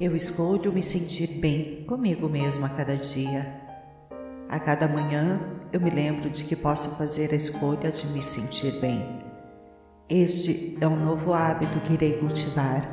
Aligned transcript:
Eu 0.00 0.16
escolho 0.16 0.72
me 0.72 0.82
sentir 0.82 1.38
bem 1.38 1.84
comigo 1.84 2.28
mesmo 2.28 2.66
a 2.66 2.68
cada 2.68 2.96
dia. 2.96 3.46
A 4.48 4.58
cada 4.58 4.88
manhã 4.88 5.40
eu 5.72 5.80
me 5.80 5.88
lembro 5.88 6.28
de 6.28 6.42
que 6.42 6.56
posso 6.56 6.98
fazer 6.98 7.32
a 7.32 7.36
escolha 7.36 7.92
de 7.92 8.04
me 8.08 8.20
sentir 8.20 8.72
bem. 8.80 9.24
Este 10.08 10.76
é 10.80 10.88
um 10.88 10.96
novo 10.96 11.32
hábito 11.32 11.78
que 11.78 11.92
irei 11.92 12.18
cultivar. 12.18 12.88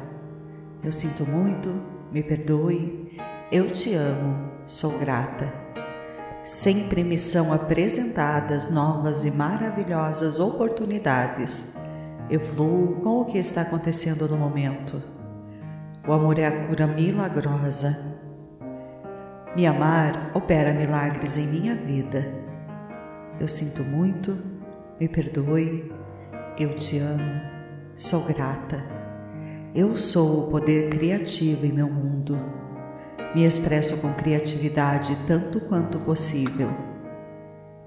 Eu 0.83 0.91
sinto 0.91 1.25
muito, 1.25 1.71
me 2.11 2.21
perdoe, 2.21 3.18
eu 3.52 3.71
te 3.71 3.95
amo, 3.95 4.52
sou 4.68 4.99
grata. 4.99 5.52
Sempre 6.43 7.04
me 7.04 7.18
são 7.18 7.52
apresentadas 7.52 8.71
novas 8.71 9.25
e 9.25 9.32
maravilhosas 9.32 10.39
oportunidades. 10.39 11.74
Eu 12.29 12.39
fluo 12.39 13.02
com 13.02 13.21
o 13.21 13.25
que 13.25 13.39
está 13.39 13.63
acontecendo 13.63 14.29
no 14.29 14.38
momento. 14.38 15.11
O 16.07 16.14
amor 16.14 16.39
é 16.39 16.47
a 16.47 16.65
cura 16.65 16.87
milagrosa. 16.87 17.96
Me 19.55 19.68
amar 19.68 20.32
opera 20.33 20.74
milagres 20.74 21.37
em 21.37 21.46
minha 21.46 21.75
vida. 21.75 22.25
Eu 23.39 23.47
sinto 23.47 23.83
muito, 23.83 24.36
me 25.00 25.07
perdoe, 25.07 25.91
eu 26.57 26.74
te 26.74 26.97
amo, 26.97 27.41
sou 27.96 28.21
grata. 28.21 28.83
Eu 29.75 29.96
sou 29.96 30.47
o 30.47 30.51
poder 30.51 30.89
criativo 30.89 31.68
em 31.68 31.71
meu 31.71 31.87
mundo. 31.87 32.36
Me 33.36 33.45
expresso 33.45 34.02
com 34.02 34.11
criatividade 34.16 35.16
tanto 35.27 35.61
quanto 35.61 35.99
possível. 35.99 36.72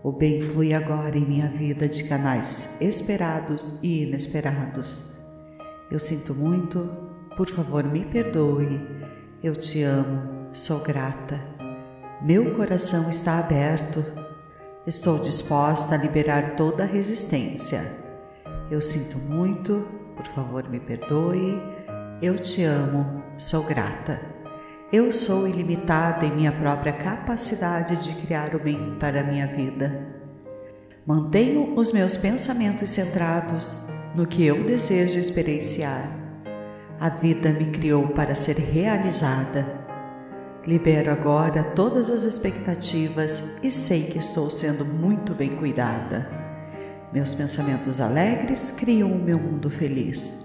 O 0.04 0.12
bem 0.12 0.40
flui 0.40 0.72
agora 0.72 1.18
em 1.18 1.26
minha 1.26 1.48
vida 1.48 1.88
de 1.88 2.08
canais 2.08 2.76
esperados 2.80 3.80
e 3.82 4.04
inesperados. 4.04 5.12
Eu 5.90 5.98
sinto 5.98 6.32
muito, 6.32 7.03
por 7.36 7.48
favor 7.50 7.84
me 7.84 8.04
perdoe. 8.04 8.80
Eu 9.42 9.56
te 9.56 9.82
amo, 9.82 10.48
sou 10.52 10.80
grata. 10.80 11.40
Meu 12.22 12.54
coração 12.54 13.10
está 13.10 13.38
aberto. 13.38 14.04
Estou 14.86 15.18
disposta 15.18 15.94
a 15.94 15.98
liberar 15.98 16.56
toda 16.56 16.84
resistência. 16.84 17.92
Eu 18.70 18.80
sinto 18.80 19.18
muito, 19.18 19.86
por 20.16 20.26
favor 20.28 20.68
me 20.68 20.78
perdoe. 20.78 21.60
Eu 22.22 22.38
te 22.38 22.62
amo, 22.62 23.22
sou 23.36 23.64
grata. 23.64 24.20
Eu 24.92 25.12
sou 25.12 25.48
ilimitada 25.48 26.24
em 26.24 26.36
minha 26.36 26.52
própria 26.52 26.92
capacidade 26.92 27.96
de 27.96 28.14
criar 28.24 28.54
o 28.54 28.60
bem 28.60 28.96
para 29.00 29.20
a 29.20 29.24
minha 29.24 29.46
vida. 29.46 30.14
Mantenho 31.04 31.74
os 31.76 31.92
meus 31.92 32.16
pensamentos 32.16 32.90
centrados 32.90 33.86
no 34.14 34.26
que 34.26 34.46
eu 34.46 34.64
desejo 34.64 35.18
experienciar. 35.18 36.23
A 37.00 37.08
vida 37.08 37.52
me 37.52 37.66
criou 37.66 38.08
para 38.08 38.34
ser 38.34 38.56
realizada. 38.56 39.66
Libero 40.66 41.10
agora 41.10 41.62
todas 41.74 42.08
as 42.08 42.22
expectativas 42.22 43.50
e 43.62 43.70
sei 43.70 44.04
que 44.04 44.18
estou 44.18 44.50
sendo 44.50 44.84
muito 44.84 45.34
bem 45.34 45.50
cuidada. 45.50 46.30
Meus 47.12 47.34
pensamentos 47.34 48.00
alegres 48.00 48.70
criam 48.70 49.12
o 49.12 49.18
meu 49.18 49.38
mundo 49.38 49.70
feliz. 49.70 50.44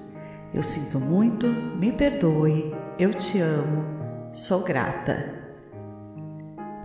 Eu 0.54 0.64
sinto 0.64 1.00
muito, 1.00 1.48
me 1.48 1.92
perdoe, 1.92 2.76
eu 2.98 3.14
te 3.14 3.40
amo 3.40 4.00
Sou 4.32 4.64
grata. 4.64 5.34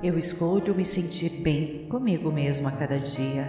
Eu 0.03 0.17
escolho 0.17 0.75
me 0.75 0.87
sentir 0.87 1.43
bem 1.43 1.87
comigo 1.91 2.33
mesmo 2.33 2.67
a 2.67 2.71
cada 2.71 2.99
dia. 2.99 3.47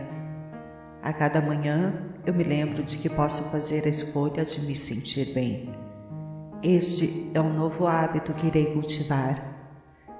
A 1.02 1.13
cada 1.13 1.39
manhã 1.39 1.94
eu 2.25 2.33
me 2.33 2.44
lembro 2.44 2.83
de 2.83 2.97
que 2.97 3.09
posso 3.09 3.50
fazer 3.51 3.85
a 3.85 3.90
escolha 3.90 4.44
de 4.44 4.59
me 4.66 4.75
sentir 4.75 5.34
bem. 5.34 5.84
Este 6.68 7.30
é 7.36 7.40
um 7.40 7.53
novo 7.53 7.86
hábito 7.86 8.34
que 8.34 8.48
irei 8.48 8.74
cultivar. 8.74 9.40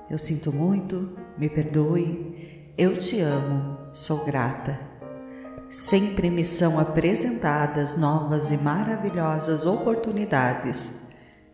Eu 0.08 0.20
sinto 0.20 0.54
muito, 0.54 1.18
me 1.40 1.50
perdoe, 1.50 2.72
eu 2.78 2.96
te 2.96 3.20
amo, 3.20 3.80
sou 3.92 4.24
grata. 4.24 4.80
Sempre 5.72 6.30
me 6.30 6.46
são 6.46 6.80
apresentadas 6.80 7.98
novas 7.98 8.52
e 8.52 8.58
maravilhosas 8.58 9.66
oportunidades 9.66 11.04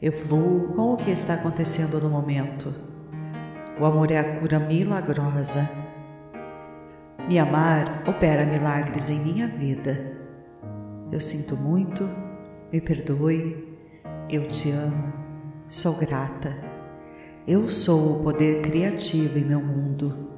eu 0.02 0.12
fluo 0.12 0.74
com 0.74 0.94
o 0.94 0.98
que 0.98 1.12
está 1.12 1.36
acontecendo 1.36 2.02
no 2.02 2.10
momento. 2.10 2.74
O 3.80 3.86
amor 3.86 4.10
é 4.10 4.18
a 4.18 4.40
cura 4.40 4.60
milagrosa. 4.60 5.70
Me 7.30 7.38
amar 7.38 8.04
opera 8.08 8.44
milagres 8.44 9.10
em 9.12 9.20
minha 9.20 9.48
vida. 9.48 10.18
Eu 11.12 11.22
sinto 11.22 11.56
muito, 11.56 12.10
me 12.74 12.82
perdoe, 12.82 13.71
eu 14.30 14.48
te 14.48 14.72
amo, 14.72 15.14
sou 15.70 15.96
grata. 15.96 16.56
Eu 17.48 17.70
sou 17.70 18.20
o 18.20 18.24
poder 18.24 18.62
criativo 18.62 19.38
em 19.38 19.46
meu 19.46 19.62
mundo. 19.62 20.30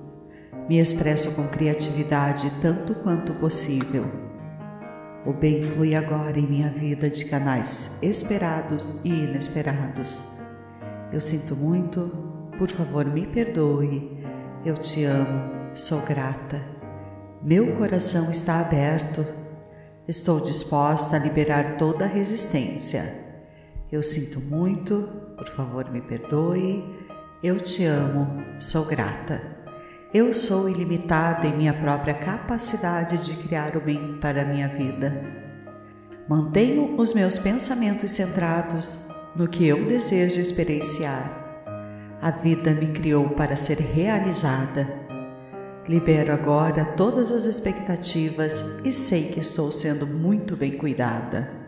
Me 0.69 0.79
expresso 0.79 1.35
com 1.35 1.47
criatividade 1.47 2.51
tanto 2.61 2.95
quanto 2.95 3.33
possível 3.33 4.23
o 5.25 5.31
bem 5.31 5.63
flui 5.63 5.95
agora 5.95 6.37
em 6.37 6.45
minha 6.45 6.69
vida 6.69 7.09
de 7.09 7.25
canais 7.25 7.97
esperados 8.01 8.99
e 9.05 9.09
inesperados. 9.09 10.25
Eu 11.13 11.21
sinto 11.21 11.55
muito, 11.55 12.11
por 12.57 12.69
favor 12.69 13.05
me 13.05 13.25
perdoe. 13.25 14.21
Eu 14.65 14.75
te 14.75 15.05
amo, 15.05 15.69
sou 15.73 16.01
grata. 16.01 16.61
Meu 17.41 17.73
coração 17.77 18.31
está 18.31 18.59
aberto. 18.59 19.25
Estou 20.07 20.41
disposta 20.41 21.15
a 21.15 21.19
liberar 21.19 21.77
toda 21.77 22.03
a 22.03 22.07
resistência. 22.07 23.22
Eu 23.93 24.01
sinto 24.01 24.39
muito, 24.39 25.07
por 25.37 25.47
favor 25.49 25.87
me 25.91 26.01
perdoe. 26.01 26.83
Eu 27.43 27.59
te 27.59 27.85
amo, 27.85 28.43
sou 28.59 28.85
grata. 28.85 29.39
Eu 30.11 30.33
sou 30.33 30.67
ilimitada 30.67 31.45
em 31.45 31.55
minha 31.55 31.75
própria 31.75 32.15
capacidade 32.15 33.19
de 33.19 33.35
criar 33.43 33.77
o 33.77 33.81
bem 33.81 34.17
para 34.19 34.41
a 34.41 34.45
minha 34.45 34.67
vida. 34.67 35.13
Mantenho 36.27 36.99
os 36.99 37.13
meus 37.13 37.37
pensamentos 37.37 38.09
centrados 38.09 39.07
no 39.35 39.47
que 39.47 39.67
eu 39.67 39.85
desejo 39.85 40.39
experienciar. 40.39 41.69
A 42.19 42.31
vida 42.31 42.73
me 42.73 42.87
criou 42.87 43.29
para 43.29 43.55
ser 43.55 43.77
realizada. 43.77 44.87
Libero 45.87 46.33
agora 46.33 46.83
todas 46.97 47.31
as 47.31 47.45
expectativas 47.45 48.71
e 48.83 48.91
sei 48.91 49.27
que 49.27 49.39
estou 49.39 49.71
sendo 49.71 50.07
muito 50.07 50.57
bem 50.57 50.71
cuidada. 50.71 51.62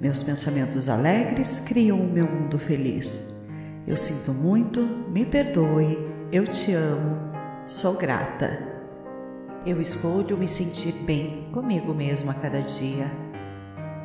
Meus 0.00 0.22
pensamentos 0.22 0.88
alegres 0.88 1.60
criam 1.60 2.00
o 2.00 2.08
meu 2.10 2.26
mundo 2.26 2.58
feliz. 2.58 3.30
Eu 3.86 3.96
sinto 3.96 4.32
muito, 4.32 4.80
me 4.80 5.24
perdoe, 5.24 5.98
eu 6.32 6.46
te 6.46 6.72
amo 6.72 7.30
Sou 7.70 7.94
grata. 7.94 8.58
Eu 9.64 9.80
escolho 9.80 10.36
me 10.36 10.48
sentir 10.48 10.92
bem 11.04 11.48
comigo 11.52 11.94
mesmo 11.94 12.28
a 12.28 12.34
cada 12.34 12.60
dia. 12.60 13.08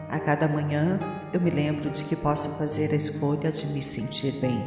A 0.08 0.20
cada 0.20 0.48
manhã 0.48 1.00
eu 1.34 1.42
me 1.42 1.50
lembro 1.50 1.90
de 1.90 2.04
que 2.04 2.16
posso 2.16 2.60
fazer 2.60 2.92
a 2.92 2.96
escolha 2.96 3.52
de 3.52 3.66
me 3.66 3.82
sentir 3.82 4.34
bem. 4.34 4.64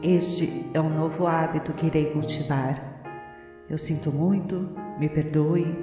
Este 0.00 0.70
é 0.72 0.80
um 0.80 0.88
novo 0.88 1.26
hábito 1.26 1.72
que 1.72 1.86
irei 1.86 2.12
cultivar. 2.12 3.02
Eu 3.68 3.76
sinto 3.76 4.12
muito, 4.12 4.72
me 5.00 5.08
perdoe, 5.08 5.76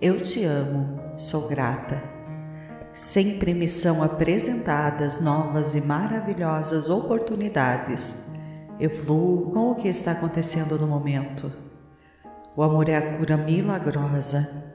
eu 0.00 0.20
te 0.20 0.42
amo, 0.44 0.98
sou 1.16 1.46
grata. 1.46 2.11
Sempre 2.92 3.54
me 3.54 3.68
são 3.68 4.02
apresentadas 4.02 5.20
novas 5.20 5.74
e 5.74 5.80
maravilhosas 5.80 6.90
oportunidades 6.90 8.32
eu 8.82 8.90
fluo 8.90 9.50
com 9.52 9.70
o 9.70 9.74
que 9.76 9.86
está 9.86 10.10
acontecendo 10.10 10.76
no 10.76 10.88
momento. 10.88 11.52
O 12.56 12.64
amor 12.64 12.88
é 12.88 12.96
a 12.96 13.16
cura 13.16 13.36
milagrosa. 13.36 14.72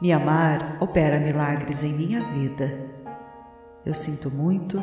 Me 0.00 0.12
amar 0.12 0.78
opera 0.80 1.18
milagres 1.18 1.82
em 1.82 1.92
minha 1.92 2.22
vida. 2.34 2.78
Eu 3.84 3.94
sinto 3.94 4.30
muito, 4.30 4.80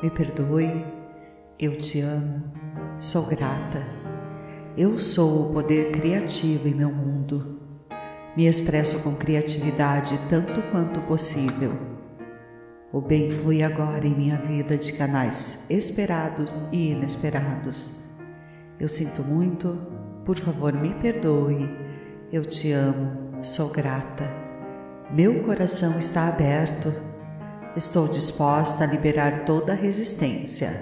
me 0.00 0.10
perdoe, 0.10 0.86
eu 1.58 1.76
te 1.76 2.02
amo, 2.02 2.44
sou 3.00 3.26
grata. 3.26 3.84
Eu 4.76 4.96
sou 5.00 5.50
o 5.50 5.52
poder 5.52 5.90
criativo 5.90 6.68
em 6.68 6.74
meu 6.74 6.92
mundo. 6.92 7.63
Me 8.36 8.46
expresso 8.46 9.02
com 9.02 9.14
criatividade 9.14 10.18
tanto 10.28 10.60
quanto 10.70 11.00
possível 11.02 11.94
o 12.94 13.00
bem 13.00 13.28
flui 13.28 13.60
agora 13.60 14.06
em 14.06 14.14
minha 14.14 14.36
vida 14.36 14.78
de 14.78 14.92
canais 14.92 15.66
esperados 15.68 16.68
e 16.70 16.92
inesperados. 16.92 18.00
Eu 18.78 18.88
sinto 18.88 19.20
muito, 19.20 19.76
por 20.24 20.38
favor 20.38 20.72
me 20.72 20.94
perdoe. 20.94 21.68
Eu 22.32 22.44
te 22.44 22.70
amo, 22.70 23.42
sou 23.42 23.70
grata. 23.70 24.30
Meu 25.10 25.42
coração 25.42 25.98
está 25.98 26.28
aberto. 26.28 26.94
Estou 27.74 28.06
disposta 28.06 28.84
a 28.84 28.86
liberar 28.86 29.44
toda 29.44 29.72
a 29.72 29.76
resistência. 29.76 30.80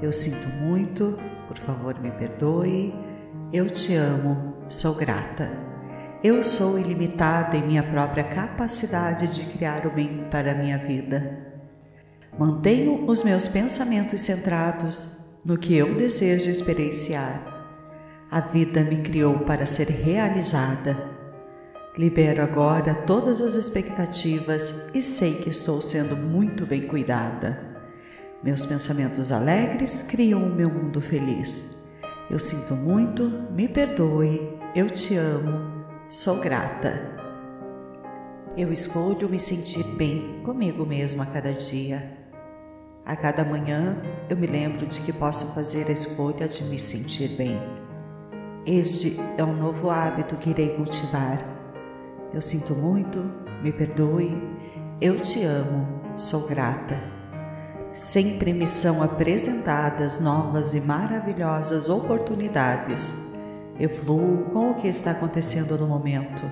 Eu 0.00 0.14
sinto 0.14 0.48
muito, 0.48 1.18
por 1.46 1.58
favor 1.58 2.00
me 2.00 2.12
perdoe. 2.12 2.94
Eu 3.52 3.68
te 3.68 3.94
amo, 3.94 4.54
sou 4.70 4.94
grata. 4.94 5.50
Eu 6.24 6.42
sou 6.42 6.78
ilimitada 6.78 7.58
em 7.58 7.66
minha 7.66 7.82
própria 7.82 8.24
capacidade 8.24 9.28
de 9.28 9.44
criar 9.50 9.86
o 9.86 9.90
bem 9.90 10.26
para 10.30 10.52
a 10.52 10.54
minha 10.54 10.78
vida. 10.78 11.46
Mantenho 12.38 13.04
os 13.06 13.22
meus 13.22 13.46
pensamentos 13.46 14.22
centrados 14.22 15.18
no 15.44 15.58
que 15.58 15.76
eu 15.76 15.94
desejo 15.94 16.50
experienciar. 16.50 17.54
A 18.30 18.40
vida 18.40 18.82
me 18.82 19.02
criou 19.02 19.40
para 19.40 19.66
ser 19.66 19.88
realizada. 19.88 20.96
Libero 21.98 22.42
agora 22.42 22.94
todas 22.94 23.40
as 23.42 23.54
expectativas 23.54 24.88
e 24.94 25.02
sei 25.02 25.34
que 25.34 25.50
estou 25.50 25.82
sendo 25.82 26.16
muito 26.16 26.64
bem 26.64 26.82
cuidada. 26.82 27.76
Meus 28.42 28.64
pensamentos 28.64 29.30
alegres 29.30 30.02
criam 30.02 30.42
o 30.42 30.54
meu 30.54 30.70
mundo 30.70 31.00
feliz. 31.00 31.76
Eu 32.30 32.38
sinto 32.38 32.74
muito, 32.74 33.24
me 33.52 33.68
perdoe, 33.68 34.58
eu 34.74 34.90
te 34.90 35.16
amo, 35.16 35.75
sou 36.08 36.38
grata. 36.38 37.16
Eu 38.56 38.72
escolho 38.72 39.28
me 39.28 39.40
sentir 39.40 39.82
bem 39.96 40.40
comigo 40.44 40.86
mesmo 40.86 41.20
a 41.20 41.26
cada 41.26 41.52
dia. 41.52 42.16
A 43.04 43.16
cada 43.16 43.44
manhã 43.44 44.00
eu 44.30 44.36
me 44.36 44.46
lembro 44.46 44.86
de 44.86 45.00
que 45.00 45.12
posso 45.12 45.52
fazer 45.52 45.88
a 45.88 45.92
escolha 45.92 46.46
de 46.46 46.62
me 46.64 46.78
sentir 46.78 47.36
bem. 47.36 47.60
Este 48.64 49.18
é 49.36 49.42
um 49.42 49.56
novo 49.56 49.90
hábito 49.90 50.36
que 50.36 50.50
irei 50.50 50.76
cultivar. 50.76 51.44
Eu 52.32 52.40
sinto 52.40 52.72
muito, 52.74 53.20
me 53.62 53.72
perdoe, 53.72 54.40
eu 55.00 55.18
te 55.18 55.42
amo, 55.42 56.02
sou 56.16 56.46
grata. 56.46 57.00
Sempre 57.92 58.52
me 58.52 58.68
são 58.68 59.02
apresentadas 59.02 60.20
novas 60.20 60.72
e 60.72 60.80
maravilhosas 60.80 61.88
oportunidades. 61.88 63.25
Eu 63.78 63.90
fluo 63.90 64.44
com 64.52 64.70
o 64.70 64.74
que 64.74 64.88
está 64.88 65.10
acontecendo 65.10 65.76
no 65.76 65.86
momento. 65.86 66.42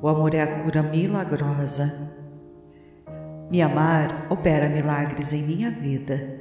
O 0.00 0.06
amor 0.06 0.34
é 0.34 0.40
a 0.40 0.62
cura 0.62 0.80
milagrosa. 0.80 2.12
Me 3.50 3.60
amar 3.60 4.28
opera 4.30 4.68
milagres 4.68 5.32
em 5.32 5.42
minha 5.42 5.68
vida. 5.70 6.40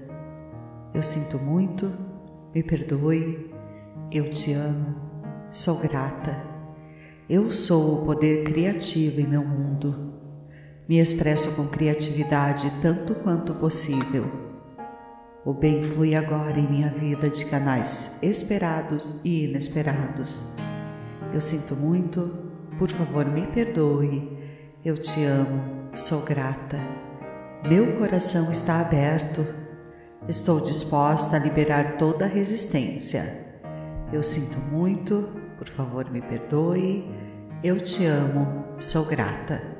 Eu 0.93 1.01
sinto 1.01 1.39
muito, 1.39 1.91
me 2.53 2.61
perdoe, 2.61 3.51
eu 4.11 4.29
te 4.29 4.53
amo, 4.53 4.95
sou 5.51 5.79
grata. 5.79 6.37
Eu 7.27 7.49
sou 7.49 8.03
o 8.03 8.05
poder 8.05 8.43
criativo 8.43 9.19
em 9.19 9.27
meu 9.27 9.43
mundo. 9.43 10.13
Me 10.87 10.99
expresso 10.99 11.55
com 11.55 11.67
criatividade 11.67 12.71
tanto 12.83 13.15
quanto 13.15 13.55
possível. 13.55 14.50
O 15.43 15.53
bem 15.55 15.81
flui 15.81 16.13
agora 16.13 16.59
em 16.59 16.69
minha 16.69 16.91
vida 16.91 17.27
de 17.27 17.45
canais 17.45 18.19
esperados 18.21 19.21
e 19.25 19.45
inesperados. 19.45 20.53
Eu 21.33 21.41
sinto 21.41 21.75
muito, 21.75 22.51
por 22.77 22.91
favor 22.91 23.25
me 23.25 23.47
perdoe. 23.47 24.37
Eu 24.85 24.95
te 24.99 25.23
amo, 25.23 25.89
sou 25.95 26.21
grata. 26.21 26.79
Meu 27.67 27.97
coração 27.97 28.51
está 28.51 28.81
aberto. 28.81 29.43
Estou 30.27 30.61
disposta 30.61 31.37
a 31.37 31.39
liberar 31.39 31.97
toda 31.97 32.25
a 32.25 32.27
resistência. 32.27 33.59
Eu 34.13 34.21
sinto 34.21 34.59
muito, 34.59 35.27
por 35.57 35.67
favor 35.67 36.07
me 36.11 36.21
perdoe. 36.21 37.09
Eu 37.63 37.79
te 37.79 38.05
amo, 38.05 38.63
sou 38.79 39.05
grata. 39.05 39.70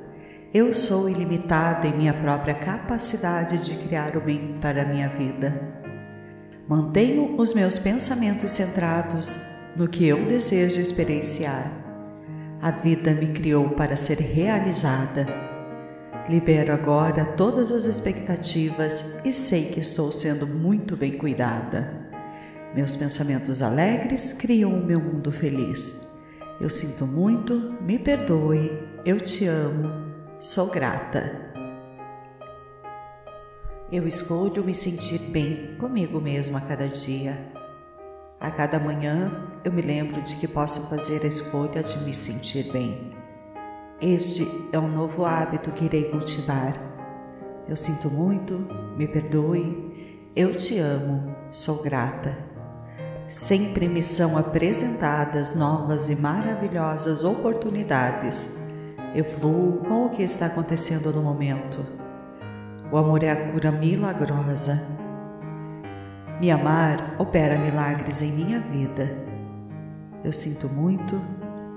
Eu 0.54 0.74
sou 0.74 1.10
ilimitada 1.10 1.88
em 1.88 1.96
minha 1.96 2.14
própria 2.14 2.54
capacidade 2.54 3.60
de 3.60 3.78
criar 3.88 4.18
o 4.18 4.22
bem 4.22 4.58
para 4.62 4.82
a 4.82 4.86
minha 4.86 5.08
vida. 5.08 5.58
Mantenho 6.68 7.38
os 7.38 7.54
meus 7.54 7.78
pensamentos 7.78 8.52
centrados 8.52 9.34
no 9.78 9.88
que 9.88 10.06
eu 10.06 10.26
desejo 10.26 10.82
experienciar. 10.82 11.72
A 12.62 12.70
vida 12.70 13.14
me 13.14 13.28
criou 13.28 13.70
para 13.70 13.96
ser 13.96 14.20
realizada. 14.20 15.26
Libero 16.28 16.74
agora 16.74 17.24
todas 17.24 17.72
as 17.72 17.86
expectativas 17.86 19.16
e 19.24 19.32
sei 19.32 19.68
que 19.68 19.80
estou 19.80 20.12
sendo 20.12 20.46
muito 20.46 20.98
bem 20.98 21.14
cuidada. 21.14 22.10
Meus 22.76 22.94
pensamentos 22.94 23.62
alegres 23.62 24.34
criam 24.34 24.74
o 24.74 24.86
meu 24.86 25.00
mundo 25.00 25.32
feliz. 25.32 26.06
Eu 26.60 26.70
sinto 26.70 27.08
muito, 27.08 27.74
me 27.82 27.98
perdoe, 27.98 28.70
eu 29.06 29.18
te 29.20 29.48
amo, 29.48 30.11
Sou 30.42 30.72
grata. 30.72 31.54
Eu 33.92 34.08
escolho 34.08 34.64
me 34.64 34.74
sentir 34.74 35.20
bem 35.30 35.76
comigo 35.78 36.20
mesmo 36.20 36.58
a 36.58 36.62
cada 36.62 36.88
dia. 36.88 37.38
A 38.40 38.50
cada 38.50 38.80
manhã 38.80 39.52
eu 39.64 39.72
me 39.72 39.84
lembro 39.84 40.20
de 40.20 40.36
que 40.38 40.48
posso 40.48 40.90
fazer 40.90 41.24
a 41.24 41.28
escolha 41.28 41.84
de 41.84 41.96
me 42.00 42.12
sentir 42.16 42.72
bem. 42.72 43.16
Este 44.02 44.48
é 44.74 44.80
um 44.80 44.88
novo 44.88 45.26
hábito 45.26 45.72
que 45.74 45.86
irei 45.86 46.06
cultivar. 46.06 46.74
Eu 47.68 47.76
sinto 47.76 48.10
muito, 48.10 48.68
me 48.98 49.08
perdoe, 49.08 50.26
eu 50.36 50.56
te 50.56 50.80
amo, 50.80 51.36
sou 51.52 51.84
grata. 51.84 52.36
Sempre 53.28 53.88
me 53.88 54.02
são 54.02 54.36
apresentadas 54.36 55.56
novas 55.56 56.10
e 56.10 56.16
maravilhosas 56.16 57.24
oportunidades 57.24 58.60
eu 59.14 59.26
fluo 59.26 59.80
com 59.80 60.06
o 60.06 60.10
que 60.10 60.24
está 60.24 60.46
acontecendo 60.46 61.12
no 61.12 61.22
momento. 61.22 61.86
O 62.90 62.98
amor 62.98 63.24
é 63.24 63.30
a 63.30 63.52
cura 63.52 63.70
milagrosa. 63.70 64.82
Me 66.40 66.50
amar 66.50 67.16
opera 67.20 67.58
milagres 67.58 68.22
em 68.22 68.32
minha 68.32 68.60
vida. 68.60 69.14
Eu 70.24 70.32
sinto 70.32 70.70
muito, 70.70 71.22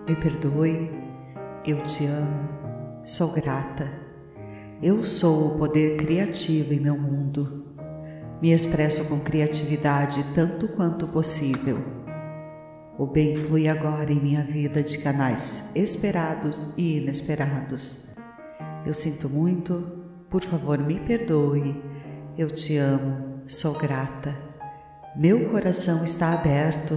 me 0.09 0.15
perdoe, 0.15 0.91
eu 1.67 1.83
te 1.83 2.07
amo, 2.07 2.49
sou 3.05 3.33
grata. 3.33 3.91
Eu 4.81 5.03
sou 5.03 5.55
o 5.55 5.59
poder 5.59 5.97
criativo 5.97 6.73
em 6.73 6.81
meu 6.81 6.97
mundo. 6.97 7.65
Me 8.41 8.53
expresso 8.53 9.09
com 9.09 9.19
criatividade 9.21 10.23
tanto 10.35 10.69
quanto 10.69 11.09
possível. 11.09 12.04
O 12.97 13.07
bem 13.07 13.37
flui 13.37 13.67
agora 13.67 14.13
em 14.13 14.21
minha 14.21 14.45
vida 14.45 14.81
de 14.81 14.99
canais 14.99 15.69
esperados 15.75 16.73
e 16.79 16.99
inesperados. 16.99 18.07
Eu 18.87 18.95
sinto 18.95 19.29
muito, 19.29 20.05
por 20.31 20.45
favor 20.45 20.79
me 20.79 21.01
perdoe. 21.01 21.83
Eu 22.39 22.49
te 22.51 22.77
amo, 22.77 23.43
sou 23.49 23.77
grata. 23.77 24.37
Meu 25.17 25.51
coração 25.51 26.05
está 26.05 26.33
aberto. 26.35 26.97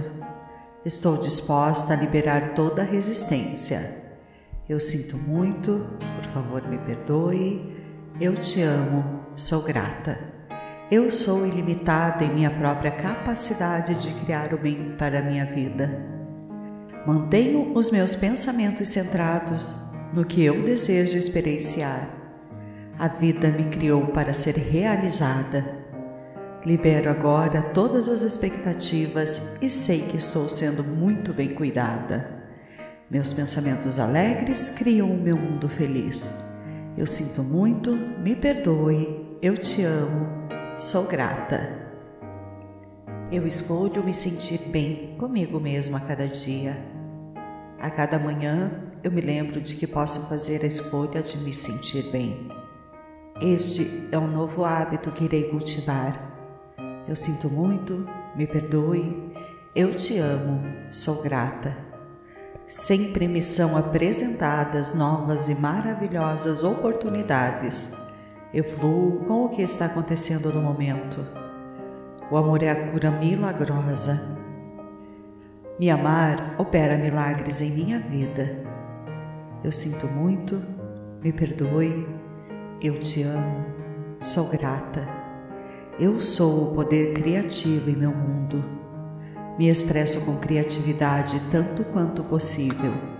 Estou 0.84 1.16
disposta 1.16 1.94
a 1.94 1.96
liberar 1.96 2.54
toda 2.54 2.82
a 2.82 2.84
resistência. 2.84 4.00
Eu 4.68 4.78
sinto 4.78 5.16
muito, 5.16 5.84
por 5.98 6.32
favor 6.32 6.62
me 6.68 6.78
perdoe. 6.78 7.76
Eu 8.20 8.34
te 8.34 8.62
amo, 8.62 9.24
sou 9.34 9.62
grata. 9.62 10.37
Eu 10.90 11.10
sou 11.10 11.46
ilimitada 11.46 12.24
em 12.24 12.32
minha 12.32 12.50
própria 12.50 12.90
capacidade 12.90 13.94
de 13.96 14.14
criar 14.24 14.54
o 14.54 14.58
bem 14.58 14.94
para 14.98 15.18
a 15.18 15.22
minha 15.22 15.44
vida. 15.44 16.02
Mantenho 17.06 17.74
os 17.74 17.90
meus 17.90 18.14
pensamentos 18.14 18.88
centrados 18.88 19.84
no 20.14 20.24
que 20.24 20.42
eu 20.42 20.62
desejo 20.62 21.18
experienciar. 21.18 22.08
A 22.98 23.06
vida 23.06 23.50
me 23.50 23.64
criou 23.64 24.06
para 24.06 24.32
ser 24.32 24.56
realizada. 24.56 25.62
Libero 26.64 27.10
agora 27.10 27.60
todas 27.74 28.08
as 28.08 28.22
expectativas 28.22 29.46
e 29.60 29.68
sei 29.68 30.00
que 30.00 30.16
estou 30.16 30.48
sendo 30.48 30.82
muito 30.82 31.34
bem 31.34 31.50
cuidada. 31.50 32.30
Meus 33.10 33.30
pensamentos 33.34 33.98
alegres 33.98 34.70
criam 34.70 35.10
o 35.10 35.20
meu 35.20 35.36
mundo 35.36 35.68
feliz. 35.68 36.32
Eu 36.96 37.06
sinto 37.06 37.42
muito, 37.42 37.92
me 37.92 38.34
perdoe, 38.34 39.36
eu 39.42 39.54
te 39.54 39.82
amo 39.84 40.37
Sou 40.78 41.08
grata. 41.08 41.76
Eu 43.32 43.44
escolho 43.48 44.04
me 44.04 44.14
sentir 44.14 44.68
bem 44.70 45.16
comigo 45.18 45.58
mesmo 45.58 45.96
a 45.96 46.00
cada 46.00 46.28
dia. 46.28 46.78
A 47.80 47.90
cada 47.90 48.16
manhã 48.16 48.70
eu 49.02 49.10
me 49.10 49.20
lembro 49.20 49.60
de 49.60 49.74
que 49.74 49.88
posso 49.88 50.28
fazer 50.28 50.62
a 50.62 50.68
escolha 50.68 51.20
de 51.20 51.36
me 51.38 51.52
sentir 51.52 52.08
bem. 52.12 52.48
Este 53.42 54.08
é 54.12 54.16
um 54.16 54.28
novo 54.28 54.64
hábito 54.64 55.10
que 55.10 55.24
irei 55.24 55.50
cultivar. 55.50 56.16
Eu 57.08 57.16
sinto 57.16 57.50
muito, 57.50 58.08
me 58.36 58.46
perdoe, 58.46 59.34
eu 59.74 59.92
te 59.96 60.16
amo, 60.18 60.62
sou 60.92 61.20
grata. 61.20 61.76
Sempre 62.68 63.26
me 63.26 63.42
são 63.42 63.76
apresentadas 63.76 64.94
novas 64.94 65.48
e 65.48 65.56
maravilhosas 65.56 66.62
oportunidades 66.62 67.96
eu 68.52 68.64
fluo 68.64 69.24
com 69.26 69.44
o 69.44 69.48
que 69.50 69.60
está 69.60 69.86
acontecendo 69.86 70.50
no 70.52 70.62
momento. 70.62 71.26
O 72.30 72.36
amor 72.36 72.62
é 72.62 72.70
a 72.70 72.90
cura 72.90 73.10
milagrosa. 73.10 74.36
Me 75.78 75.90
amar 75.90 76.54
opera 76.58 76.96
milagres 76.96 77.60
em 77.60 77.70
minha 77.70 77.98
vida. 78.00 78.64
Eu 79.62 79.70
sinto 79.70 80.06
muito, 80.06 80.62
me 81.22 81.30
perdoe, 81.30 82.08
eu 82.80 82.98
te 82.98 83.22
amo, 83.22 83.66
sou 84.22 84.48
grata. 84.48 85.06
Eu 86.00 86.20
sou 86.20 86.70
o 86.70 86.74
poder 86.74 87.12
criativo 87.12 87.90
em 87.90 87.96
meu 87.96 88.12
mundo. 88.12 88.64
Me 89.58 89.68
expresso 89.68 90.24
com 90.24 90.38
criatividade 90.38 91.38
tanto 91.50 91.84
quanto 91.84 92.24
possível 92.24 93.17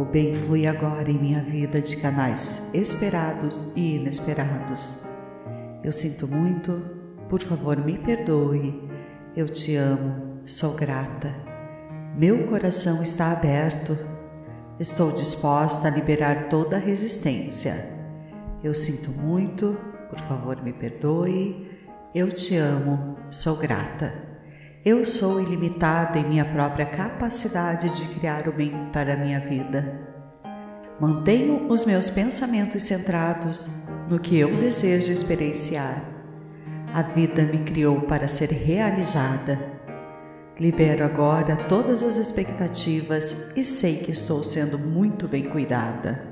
o 0.00 0.04
bem 0.06 0.34
flui 0.34 0.66
agora 0.66 1.10
em 1.10 1.18
minha 1.18 1.42
vida 1.42 1.82
de 1.82 1.98
canais 1.98 2.70
esperados 2.72 3.70
e 3.76 3.96
inesperados. 3.96 5.04
Eu 5.84 5.92
sinto 5.92 6.26
muito, 6.26 6.82
por 7.28 7.42
favor 7.42 7.76
me 7.84 7.98
perdoe. 7.98 8.88
Eu 9.36 9.46
te 9.46 9.76
amo, 9.76 10.40
sou 10.46 10.72
grata. 10.72 11.34
Meu 12.16 12.46
coração 12.46 13.02
está 13.02 13.30
aberto. 13.30 13.94
Estou 14.78 15.12
disposta 15.12 15.88
a 15.88 15.90
liberar 15.90 16.48
toda 16.48 16.78
resistência. 16.78 17.86
Eu 18.64 18.74
sinto 18.74 19.10
muito, 19.10 19.76
por 20.08 20.18
favor 20.20 20.62
me 20.62 20.72
perdoe. 20.72 21.78
Eu 22.14 22.32
te 22.32 22.56
amo, 22.56 23.18
sou 23.30 23.56
grata. 23.56 24.29
Eu 24.82 25.04
sou 25.04 25.42
ilimitada 25.42 26.18
em 26.18 26.24
minha 26.24 26.44
própria 26.44 26.86
capacidade 26.86 27.90
de 27.90 28.14
criar 28.14 28.48
o 28.48 28.52
bem 28.52 28.72
para 28.90 29.12
a 29.12 29.16
minha 29.16 29.38
vida. 29.38 30.08
Mantenho 30.98 31.70
os 31.70 31.84
meus 31.84 32.08
pensamentos 32.08 32.84
centrados 32.84 33.76
no 34.08 34.18
que 34.18 34.38
eu 34.38 34.56
desejo 34.56 35.12
experienciar. 35.12 36.02
A 36.94 37.02
vida 37.02 37.42
me 37.42 37.58
criou 37.58 38.00
para 38.00 38.26
ser 38.26 38.48
realizada. 38.52 39.60
Libero 40.58 41.04
agora 41.04 41.56
todas 41.68 42.02
as 42.02 42.16
expectativas 42.16 43.50
e 43.54 43.62
sei 43.62 43.98
que 43.98 44.12
estou 44.12 44.42
sendo 44.42 44.78
muito 44.78 45.28
bem 45.28 45.44
cuidada. 45.44 46.26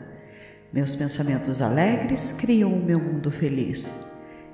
Meus 0.73 0.95
pensamentos 0.95 1.61
alegres 1.61 2.33
criam 2.33 2.73
o 2.73 2.83
meu 2.83 2.99
mundo 2.99 3.31
feliz. 3.31 4.07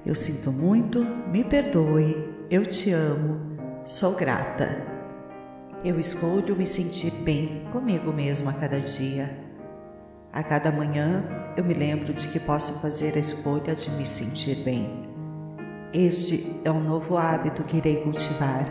Eu 0.04 0.16
sinto 0.16 0.50
muito, 0.50 1.06
me 1.30 1.44
perdoe, 1.44 2.34
eu 2.50 2.66
te 2.66 2.90
amo, 2.90 3.53
sou 3.84 4.14
grata. 4.14 4.82
Eu 5.84 6.00
escolho 6.00 6.56
me 6.56 6.66
sentir 6.66 7.10
bem 7.22 7.68
comigo 7.70 8.10
mesmo 8.14 8.48
a 8.48 8.52
cada 8.54 8.80
dia. 8.80 9.30
A 10.32 10.42
cada 10.42 10.72
manhã 10.72 11.22
eu 11.54 11.62
me 11.62 11.74
lembro 11.74 12.14
de 12.14 12.26
que 12.28 12.40
posso 12.40 12.80
fazer 12.80 13.14
a 13.14 13.20
escolha 13.20 13.74
de 13.74 13.90
me 13.90 14.06
sentir 14.06 14.64
bem. 14.64 15.04
Este 15.92 16.62
é 16.64 16.70
um 16.70 16.82
novo 16.82 17.18
hábito 17.18 17.62
que 17.62 17.76
irei 17.76 18.02
cultivar. 18.02 18.64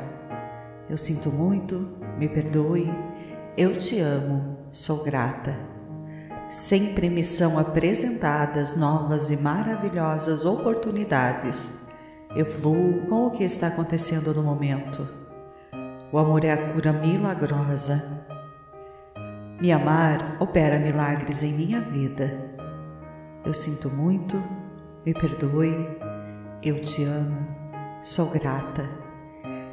Eu 0.89 0.97
sinto 0.97 1.29
muito, 1.29 1.95
me 2.17 2.27
perdoe, 2.27 2.91
eu 3.55 3.77
te 3.77 3.99
amo, 3.99 4.57
sou 4.71 5.03
grata. 5.03 5.55
Sempre 6.49 7.07
me 7.07 7.23
são 7.23 7.59
apresentadas 7.59 8.75
novas 8.75 9.29
e 9.29 9.37
maravilhosas 9.37 10.43
oportunidades. 10.43 11.82
Eu 12.35 12.47
fluo 12.47 13.05
com 13.07 13.27
o 13.27 13.31
que 13.31 13.43
está 13.43 13.67
acontecendo 13.67 14.33
no 14.33 14.41
momento. 14.41 15.07
O 16.11 16.17
amor 16.17 16.43
é 16.43 16.51
a 16.51 16.73
cura 16.73 16.91
milagrosa. 16.91 18.25
Me 19.61 19.71
amar 19.71 20.37
opera 20.39 20.79
milagres 20.79 21.43
em 21.43 21.53
minha 21.53 21.79
vida. 21.79 22.55
Eu 23.45 23.53
sinto 23.53 23.87
muito, 23.87 24.43
me 25.05 25.13
perdoe, 25.13 25.75
eu 26.63 26.81
te 26.81 27.03
amo, 27.03 27.37
sou 28.03 28.31
grata. 28.31 28.89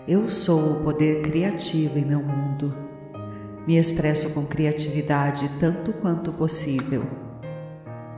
Eu 0.06 0.28
sou 0.28 0.80
o 0.80 0.84
poder 0.84 1.22
criativo 1.22 1.98
em 1.98 2.04
meu 2.04 2.22
mundo. 2.22 2.76
Me 3.66 3.78
expresso 3.78 4.34
com 4.34 4.44
criatividade 4.44 5.48
tanto 5.58 5.94
quanto 5.94 6.30
possível. 6.30 7.29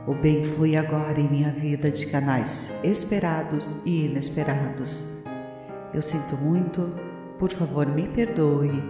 O 0.05 0.13
bem 0.13 0.43
flui 0.43 0.75
agora 0.75 1.17
em 1.17 1.29
minha 1.29 1.49
vida 1.49 1.89
de 1.89 2.07
canais 2.07 2.77
esperados 2.83 3.81
e 3.85 4.05
inesperados. 4.05 5.07
Eu 5.93 6.01
sinto 6.01 6.35
muito, 6.35 6.93
por 7.39 7.49
favor 7.49 7.87
me 7.87 8.09
perdoe. 8.09 8.83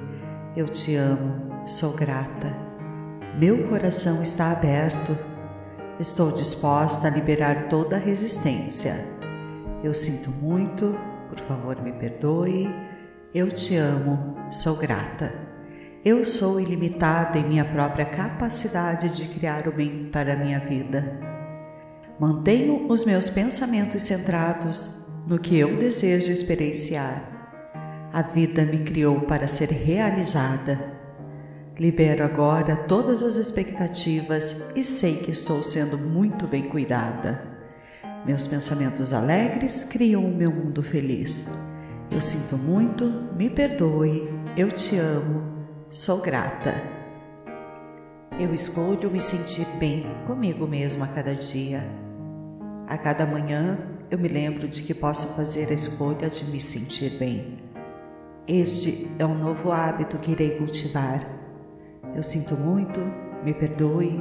Eu 0.55 0.67
te 0.67 0.95
amo, 0.95 1.67
sou 1.67 1.93
grata. 1.93 2.55
Meu 3.39 3.67
coração 3.67 4.23
está 4.23 4.51
aberto. 4.51 5.15
Estou 5.99 6.31
disposta 6.31 7.07
a 7.07 7.11
liberar 7.11 7.67
toda 7.67 7.95
a 7.95 7.99
resistência. 7.99 9.05
Eu 9.83 9.93
sinto 9.93 10.31
muito, 10.31 10.97
por 11.29 11.39
favor 11.41 11.79
me 11.79 11.91
perdoe. 11.91 12.67
Eu 13.35 13.51
te 13.51 13.75
amo, 13.75 14.35
sou 14.51 14.77
grata. 14.77 15.52
Eu 16.05 16.25
sou 16.25 16.59
ilimitada 16.59 17.39
em 17.39 17.47
minha 17.47 17.63
própria 17.63 18.03
capacidade 18.03 19.07
de 19.07 19.25
criar 19.29 19.69
o 19.69 19.71
bem 19.71 20.09
para 20.11 20.33
a 20.33 20.35
minha 20.35 20.59
vida. 20.59 21.17
Mantenho 22.19 22.91
os 22.91 23.05
meus 23.05 23.29
pensamentos 23.29 24.03
centrados 24.03 25.01
no 25.25 25.39
que 25.39 25.57
eu 25.57 25.77
desejo 25.77 26.29
experienciar. 26.29 28.11
A 28.11 28.21
vida 28.21 28.65
me 28.65 28.79
criou 28.79 29.21
para 29.21 29.47
ser 29.47 29.69
realizada. 29.69 30.91
Libero 31.79 32.25
agora 32.25 32.75
todas 32.75 33.23
as 33.23 33.37
expectativas 33.37 34.61
e 34.75 34.83
sei 34.83 35.19
que 35.19 35.31
estou 35.31 35.63
sendo 35.63 35.97
muito 35.97 36.47
bem 36.47 36.63
cuidada. 36.63 37.41
Meus 38.25 38.45
pensamentos 38.45 39.13
alegres 39.13 39.85
criam 39.85 40.25
o 40.25 40.35
meu 40.35 40.51
mundo 40.51 40.83
feliz. 40.83 41.47
Eu 42.11 42.19
sinto 42.19 42.57
muito, 42.57 43.05
me 43.37 43.49
perdoe, 43.49 44.29
eu 44.57 44.69
te 44.69 44.97
amo 44.97 45.52
Sou 45.93 46.21
grata. 46.21 46.73
Eu 48.39 48.51
escolho 48.51 49.11
me 49.11 49.21
sentir 49.21 49.67
bem 49.77 50.03
comigo 50.25 50.65
mesmo 50.65 51.03
a 51.03 51.07
cada 51.07 51.35
dia. 51.35 51.83
A 52.87 52.97
cada 52.97 53.27
manhã 53.27 53.77
eu 54.09 54.17
me 54.17 54.27
lembro 54.27 54.67
de 54.67 54.81
que 54.81 54.91
posso 54.91 55.35
fazer 55.35 55.69
a 55.69 55.73
escolha 55.75 56.31
de 56.31 56.45
me 56.45 56.59
sentir 56.59 57.11
bem. 57.19 57.59
Este 58.47 59.15
é 59.19 59.25
um 59.27 59.37
novo 59.37 59.71
hábito 59.71 60.17
que 60.17 60.31
irei 60.31 60.57
cultivar. 60.57 61.23
Eu 62.15 62.23
sinto 62.23 62.57
muito, 62.57 62.99
me 63.43 63.53
perdoe, 63.53 64.19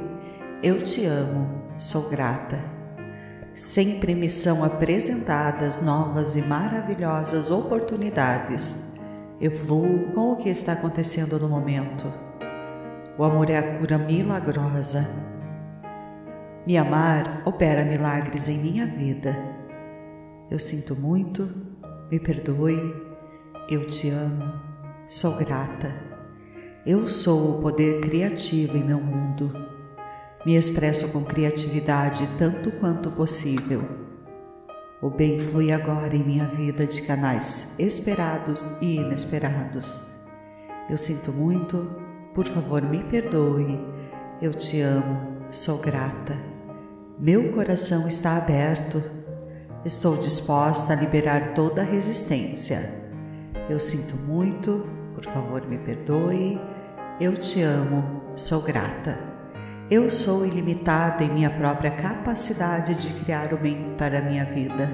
eu 0.61 0.79
te 0.79 1.07
amo, 1.07 1.73
sou 1.79 2.07
grata. 2.07 2.63
Sempre 3.55 4.13
me 4.13 4.29
são 4.29 4.63
apresentadas 4.63 5.81
novas 5.81 6.35
e 6.35 6.41
maravilhosas 6.43 7.49
oportunidades 7.49 8.92
eu 9.43 9.51
fluo 9.51 10.05
com 10.13 10.31
o 10.31 10.35
que 10.37 10.47
está 10.47 10.71
acontecendo 10.71 11.37
no 11.37 11.49
momento. 11.49 12.05
O 13.17 13.25
amor 13.25 13.49
é 13.49 13.57
a 13.57 13.77
cura 13.77 13.97
milagrosa. 13.97 15.05
Me 16.65 16.77
amar 16.77 17.41
opera 17.43 17.83
milagres 17.83 18.47
em 18.47 18.57
minha 18.57 18.87
vida. 18.87 19.37
Eu 20.49 20.57
sinto 20.57 20.95
muito, 20.95 21.53
me 22.09 22.21
perdoe, 22.21 22.95
eu 23.69 23.85
te 23.85 24.11
amo, 24.11 24.49
sou 25.09 25.35
grata. 25.35 25.93
Eu 26.85 27.09
sou 27.09 27.57
o 27.57 27.61
poder 27.61 27.99
criativo 27.99 28.77
em 28.77 28.83
meu 28.85 29.01
mundo. 29.01 29.51
Me 30.45 30.55
expresso 30.55 31.11
com 31.11 31.21
criatividade 31.21 32.25
tanto 32.39 32.71
quanto 32.79 33.11
possível 33.11 34.02
o 35.03 35.09
bem 35.09 35.37
flui 35.37 35.69
agora 35.69 36.15
em 36.15 36.23
minha 36.23 36.47
vida 36.47 36.87
de 36.87 37.01
canais 37.01 37.75
esperados 37.77 38.77
e 38.81 38.95
inesperados. 38.95 40.07
Eu 40.89 40.97
sinto 40.97 41.29
muito, 41.29 41.93
por 42.33 42.45
favor 42.45 42.81
me 42.81 43.03
perdoe. 43.03 43.77
Eu 44.41 44.53
te 44.53 44.79
amo, 44.79 45.43
sou 45.51 45.79
grata. 45.79 46.37
Meu 47.19 47.51
coração 47.51 48.07
está 48.07 48.37
aberto. 48.37 49.03
Estou 49.83 50.15
disposta 50.15 50.93
a 50.93 50.95
liberar 50.95 51.53
toda 51.53 51.83
resistência. 51.83 52.89
Eu 53.69 53.81
sinto 53.81 54.15
muito, 54.15 54.87
por 55.13 55.25
favor 55.25 55.67
me 55.67 55.79
perdoe. 55.79 56.57
Eu 57.19 57.33
te 57.33 57.61
amo, 57.61 58.21
sou 58.37 58.61
grata. 58.61 59.32
Eu 59.91 60.09
sou 60.09 60.45
ilimitada 60.45 61.25
em 61.25 61.29
minha 61.29 61.49
própria 61.49 61.91
capacidade 61.91 62.95
de 62.95 63.13
criar 63.21 63.53
o 63.53 63.57
bem 63.57 63.93
para 63.97 64.19
a 64.19 64.21
minha 64.21 64.45
vida. 64.45 64.89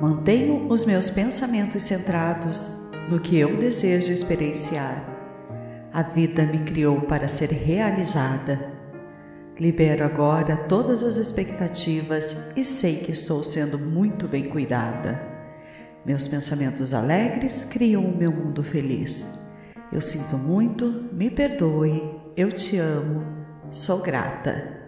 Mantenho 0.00 0.66
os 0.68 0.84
meus 0.84 1.08
pensamentos 1.08 1.84
centrados 1.84 2.76
no 3.08 3.20
que 3.20 3.38
eu 3.38 3.56
desejo 3.56 4.10
experienciar. 4.10 5.08
A 5.92 6.02
vida 6.02 6.44
me 6.44 6.58
criou 6.64 7.02
para 7.02 7.28
ser 7.28 7.50
realizada. 7.50 8.72
Libero 9.58 10.04
agora 10.04 10.56
todas 10.56 11.04
as 11.04 11.16
expectativas 11.16 12.48
e 12.56 12.64
sei 12.64 12.96
que 12.96 13.12
estou 13.12 13.44
sendo 13.44 13.78
muito 13.78 14.26
bem 14.26 14.44
cuidada. 14.44 15.22
Meus 16.04 16.26
pensamentos 16.26 16.92
alegres 16.92 17.64
criam 17.64 18.04
o 18.04 18.16
meu 18.16 18.32
mundo 18.32 18.64
feliz. 18.64 19.38
Eu 19.92 20.00
sinto 20.00 20.36
muito, 20.36 21.08
me 21.12 21.30
perdoe, 21.30 22.02
eu 22.36 22.50
te 22.52 22.76
amo 22.76 23.37
Sou 23.70 23.98
grata. 23.98 24.78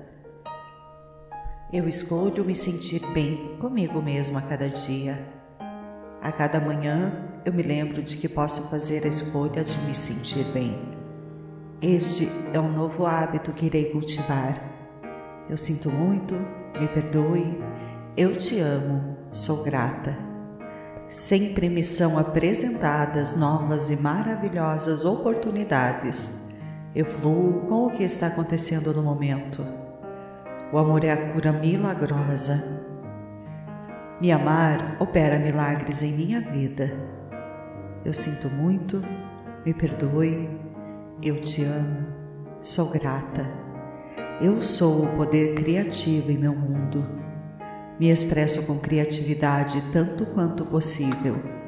Eu 1.71 1.87
escolho 1.87 2.43
me 2.43 2.57
sentir 2.57 3.03
bem 3.13 3.59
comigo 3.61 4.01
mesmo 4.01 4.39
a 4.39 4.41
cada 4.41 4.71
dia. 4.71 5.23
A 6.23 6.33
cada 6.33 6.59
manhã 6.59 7.13
eu 7.45 7.53
me 7.53 7.63
lembro 7.63 8.03
de 8.03 8.17
que 8.17 8.27
posso 8.27 8.71
fazer 8.71 9.05
a 9.05 9.09
escolha 9.09 9.63
de 9.63 9.77
me 9.83 9.95
sentir 9.95 10.45
bem. 10.55 10.81
Este 11.83 12.27
é 12.55 12.59
um 12.59 12.73
novo 12.73 13.05
hábito 13.05 13.53
que 13.53 13.67
irei 13.67 13.93
cultivar. 13.93 14.59
Eu 15.47 15.59
sinto 15.59 15.91
muito, 15.91 16.35
me 16.81 16.89
perdoe, 16.89 17.63
eu 18.17 18.35
te 18.35 18.61
amo, 18.61 19.15
sou 19.31 19.63
grata. 19.63 20.17
Sempre 21.07 21.69
me 21.69 21.85
são 21.85 22.19
apresentadas 22.19 23.37
novas 23.37 23.91
e 23.91 23.97
maravilhosas 23.97 25.05
oportunidades 25.05 26.40
eu 26.93 27.07
fluo 27.07 27.67
com 27.69 27.87
o 27.87 27.91
que 27.91 28.03
está 28.03 28.27
acontecendo 28.27 28.93
no 28.93 29.03
momento. 29.03 29.65
O 30.73 30.79
amor 30.79 31.05
é 31.05 31.13
a 31.13 31.33
cura 31.33 31.53
milagrosa. 31.53 32.83
Me 34.21 34.33
amar 34.33 34.97
opera 34.99 35.39
milagres 35.39 36.03
em 36.03 36.13
minha 36.13 36.41
vida. 36.41 36.93
Eu 38.05 38.13
sinto 38.13 38.49
muito, 38.49 39.03
me 39.65 39.73
perdoe, 39.73 40.51
eu 41.23 41.41
te 41.41 41.65
amo, 41.65 42.09
sou 42.61 42.91
grata. 42.91 43.49
Eu 44.41 44.61
sou 44.61 45.05
o 45.05 45.17
poder 45.17 45.55
criativo 45.55 46.33
em 46.33 46.39
meu 46.39 46.55
mundo. 46.55 47.07
Me 48.01 48.11
expresso 48.11 48.67
com 48.67 48.81
criatividade 48.81 49.93
tanto 49.93 50.27
quanto 50.27 50.65
possível. 50.65 51.60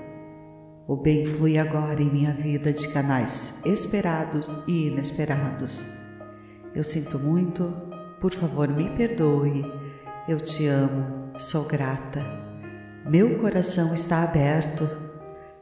O 0.86 0.96
bem 0.96 1.24
flui 1.24 1.58
agora 1.58 2.02
em 2.02 2.10
minha 2.10 2.34
vida 2.34 2.72
de 2.72 2.92
canais 2.92 3.60
esperados 3.64 4.64
e 4.66 4.88
inesperados. 4.88 5.88
Eu 6.74 6.82
sinto 6.82 7.18
muito, 7.18 7.72
por 8.20 8.32
favor 8.32 8.68
me 8.68 8.90
perdoe, 8.90 9.64
eu 10.28 10.40
te 10.40 10.66
amo, 10.66 11.30
sou 11.38 11.64
grata. 11.64 12.20
Meu 13.06 13.38
coração 13.38 13.94
está 13.94 14.22
aberto. 14.22 14.88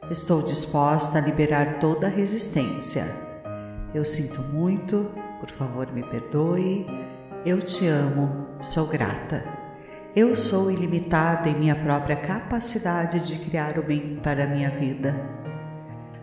Estou 0.09 0.41
disposta 0.41 1.19
a 1.19 1.21
liberar 1.21 1.79
toda 1.79 2.07
resistência. 2.07 3.05
Eu 3.93 4.03
sinto 4.03 4.41
muito, 4.41 5.11
por 5.39 5.49
favor 5.51 5.91
me 5.91 6.03
perdoe. 6.03 6.85
Eu 7.45 7.61
te 7.61 7.87
amo, 7.87 8.47
sou 8.61 8.87
grata. 8.87 9.60
Eu 10.15 10.35
sou 10.35 10.69
ilimitada 10.69 11.49
em 11.49 11.55
minha 11.55 11.75
própria 11.75 12.15
capacidade 12.15 13.19
de 13.19 13.37
criar 13.39 13.77
o 13.79 13.83
bem 13.83 14.19
para 14.21 14.43
a 14.43 14.47
minha 14.47 14.69
vida. 14.69 15.15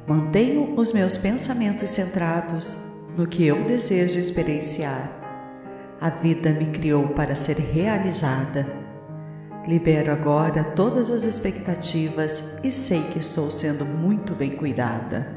Mantenho 0.07 0.75
os 0.77 0.93
meus 0.93 1.17
pensamentos 1.17 1.91
centrados 1.91 2.85
no 3.17 3.27
que 3.27 3.47
eu 3.47 3.65
desejo 3.65 4.19
experienciar. 4.19 5.11
A 6.01 6.11
vida 6.11 6.53
me 6.53 6.67
criou 6.67 7.09
para 7.09 7.35
ser 7.35 7.57
realizada 7.57 8.89
Libero 9.69 10.11
agora 10.11 10.65
todas 10.65 11.11
as 11.11 11.25
expectativas 11.25 12.55
e 12.65 12.73
sei 12.73 13.03
que 13.13 13.19
estou 13.19 13.51
sendo 13.51 13.85
muito 13.85 14.35
bem 14.35 14.53
cuidada. 14.53 15.29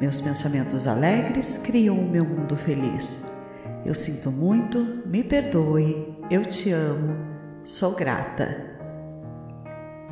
Meus 0.00 0.20
pensamentos 0.20 0.88
alegres 0.88 1.58
criam 1.58 1.96
o 1.96 2.10
meu 2.10 2.24
mundo 2.24 2.56
feliz. 2.56 3.24
Eu 3.86 3.94
sinto 3.94 4.32
muito, 4.32 5.04
me 5.06 5.22
perdoe, 5.22 6.18
eu 6.28 6.44
te 6.44 6.72
amo, 6.72 7.33
sou 7.64 7.94
grata. 7.96 8.72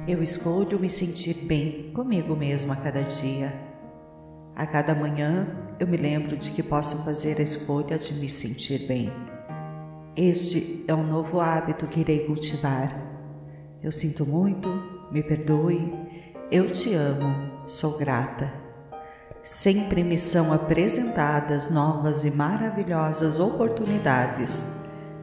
Eu 0.08 0.20
escolho 0.22 0.80
me 0.80 0.90
sentir 0.90 1.44
bem 1.44 1.92
comigo 1.92 2.34
mesmo 2.34 2.72
a 2.72 2.76
cada 2.76 3.02
dia. 3.02 3.52
A 4.56 4.66
cada 4.66 4.94
manhã 4.94 5.46
eu 5.78 5.86
me 5.86 5.96
lembro 5.96 6.36
de 6.36 6.50
que 6.50 6.62
posso 6.62 7.04
fazer 7.04 7.38
a 7.38 7.42
escolha 7.42 7.98
de 7.98 8.14
me 8.14 8.28
sentir 8.28 8.86
bem. 8.88 9.12
Este 10.16 10.84
é 10.88 10.94
um 10.94 11.06
novo 11.06 11.40
hábito 11.40 11.86
que 11.86 12.00
irei 12.00 12.26
cultivar 12.26 13.12
eu 13.82 13.90
sinto 13.90 14.24
muito, 14.24 14.70
me 15.10 15.24
perdoe, 15.24 15.92
eu 16.52 16.70
te 16.70 16.94
amo, 16.94 17.64
sou 17.66 17.98
grata. 17.98 18.52
Sempre 19.42 20.04
me 20.04 20.16
são 20.16 20.52
apresentadas 20.52 21.68
novas 21.68 22.24
e 22.24 22.30
maravilhosas 22.30 23.40
oportunidades. 23.40 24.72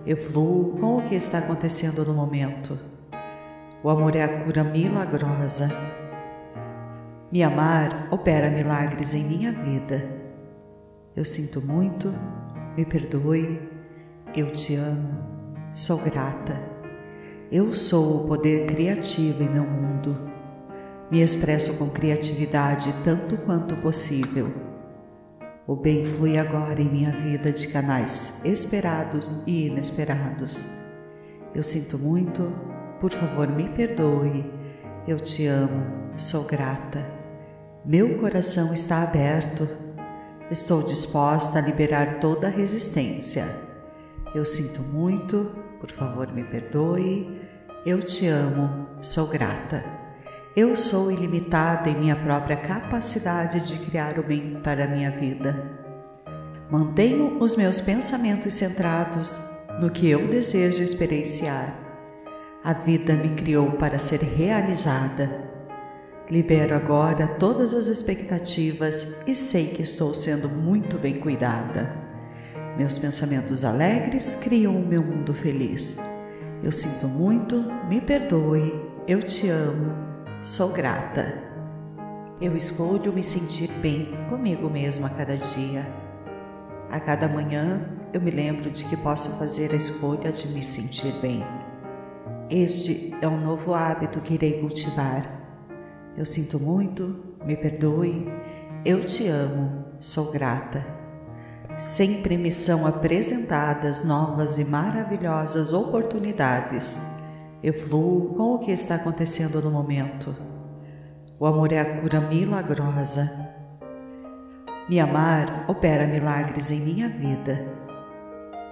Eu 0.10 0.18
fluo 0.18 0.76
com 0.80 0.98
o 0.98 1.02
que 1.04 1.14
está 1.14 1.38
acontecendo 1.38 2.04
no 2.04 2.16
momento. 2.16 2.80
O 3.84 3.92
amor 3.92 4.16
é 4.16 4.24
a 4.24 4.44
cura 4.44 4.64
milagrosa. 4.64 5.70
Me 7.32 7.44
amar 7.44 8.08
opera 8.10 8.50
milagres 8.50 9.14
em 9.14 9.24
minha 9.24 9.52
vida. 9.52 10.10
Eu 11.16 11.24
sinto 11.24 11.62
muito, 11.62 12.12
me 12.76 12.86
perdoe, 12.86 13.62
eu 14.36 14.52
te 14.52 14.78
amo, 14.78 15.14
sou 15.76 16.00
grata. 16.00 16.60
Eu 17.52 17.72
sou 17.76 18.24
o 18.24 18.28
poder 18.28 18.66
criativo 18.66 19.44
em 19.44 19.50
meu 19.50 19.64
mundo. 19.64 20.18
Me 21.12 21.22
expresso 21.22 21.78
com 21.78 21.88
criatividade 21.88 22.92
tanto 23.04 23.38
quanto 23.38 23.76
possível. 23.76 24.69
O 25.70 25.76
bem 25.76 26.04
flui 26.04 26.36
agora 26.36 26.82
em 26.82 26.90
minha 26.90 27.12
vida 27.12 27.54
de 27.54 27.68
canais 27.68 28.42
esperados 28.44 29.44
e 29.46 29.68
inesperados. 29.68 30.68
Eu 31.54 31.62
sinto 31.62 31.96
muito, 31.96 32.52
por 33.00 33.12
favor 33.12 33.48
me 33.48 33.70
perdoe. 33.70 34.52
Eu 35.08 35.20
te 35.20 35.46
amo, 35.46 35.86
sou 36.18 36.46
grata. 36.46 37.06
Meu 37.86 38.18
coração 38.18 38.74
está 38.74 39.04
aberto. 39.04 39.70
Estou 40.50 40.82
disposta 40.82 41.60
a 41.60 41.62
liberar 41.62 42.20
toda 42.20 42.48
a 42.48 42.50
resistência. 42.50 43.46
Eu 44.34 44.48
sinto 44.48 44.82
muito, 44.82 45.56
por 45.80 45.92
favor 45.92 46.34
me 46.34 46.44
perdoe. 46.46 47.48
Eu 47.86 48.02
te 48.02 48.26
amo, 48.26 48.88
sou 49.04 49.28
grata. 49.28 49.84
Eu 50.62 50.76
sou 50.76 51.10
ilimitada 51.10 51.90
em 51.90 51.96
minha 51.98 52.18
própria 52.18 52.58
capacidade 52.58 53.62
de 53.62 53.80
criar 53.80 54.20
o 54.20 54.24
bem 54.24 54.60
para 54.62 54.84
a 54.84 54.88
minha 54.90 55.10
vida. 55.10 55.72
Mantenho 56.70 57.42
os 57.42 57.56
meus 57.56 57.80
pensamentos 57.80 58.56
centrados 58.56 59.40
no 59.80 59.90
que 59.90 60.10
eu 60.10 60.28
desejo 60.28 60.84
experienciar. 60.84 61.80
A 62.62 62.74
vida 62.74 63.14
me 63.14 63.30
criou 63.36 63.72
para 63.72 63.98
ser 63.98 64.20
realizada. 64.20 65.30
Libero 66.30 66.76
agora 66.76 67.26
todas 67.40 67.74
as 67.74 67.88
expectativas 67.88 69.16
e 69.26 69.34
sei 69.36 69.68
que 69.68 69.84
estou 69.84 70.14
sendo 70.14 70.50
muito 70.50 70.98
bem 70.98 71.16
cuidada. 71.16 71.96
Meus 72.78 72.98
pensamentos 72.98 73.64
alegres 73.64 74.36
criam 74.36 74.76
o 74.76 74.86
meu 74.86 75.02
mundo 75.02 75.34
feliz. 75.34 75.98
Eu 76.62 76.74
sinto 76.74 77.08
muito, 77.08 77.56
me 77.88 78.02
perdoe, 78.02 78.74
eu 79.08 79.24
te 79.24 79.48
amo, 79.48 80.09
sou 80.42 80.70
grata. 80.70 81.44
Eu 82.40 82.56
escolho 82.56 83.12
me 83.12 83.24
sentir 83.24 83.70
bem 83.82 84.10
comigo 84.30 84.70
mesmo 84.70 85.06
a 85.06 85.10
cada 85.10 85.36
dia. 85.36 85.86
A 86.90 86.98
cada 86.98 87.28
manhã 87.28 87.82
eu 88.14 88.22
me 88.22 88.32
lembro 88.32 88.72
de 88.72 88.86
que 88.86 88.96
posso 88.96 89.38
fazer 89.38 89.74
a 89.74 89.76
escolha 89.76 90.32
de 90.32 90.48
me 90.48 90.64
sentir 90.64 91.12
bem. 91.22 91.44
Este 92.50 93.14
é 93.22 93.28
um 93.28 93.40
novo 93.40 93.74
hábito 93.74 94.22
que 94.22 94.36
irei 94.36 94.62
cultivar. 94.62 95.30
Eu 96.16 96.26
sinto 96.26 96.58
muito, 96.58 97.36
me 97.46 97.58
perdoe, 97.58 98.26
eu 98.86 99.04
te 99.04 99.28
amo, 99.28 99.86
sou 100.00 100.32
grata. 100.32 100.86
Sempre 101.78 102.38
me 102.38 102.52
são 102.52 102.88
apresentadas 102.88 104.06
novas 104.06 104.58
e 104.58 104.64
maravilhosas 104.64 105.74
oportunidades. 105.74 106.98
Eu 107.62 107.74
fluo 107.74 108.36
com 108.36 108.56
o 108.56 108.60
que 108.60 108.72
está 108.72 108.96
acontecendo 108.96 109.62
no 109.62 109.70
momento. 109.70 110.34
O 111.38 111.46
amor 111.46 111.74
é 111.74 111.80
a 111.80 112.00
cura 112.00 112.22
milagrosa. 112.22 113.50
Me 114.88 114.98
amar 114.98 115.66
opera 115.68 116.08
milagres 116.08 116.72
em 116.72 116.80
minha 116.80 117.10
vida. 117.10 117.68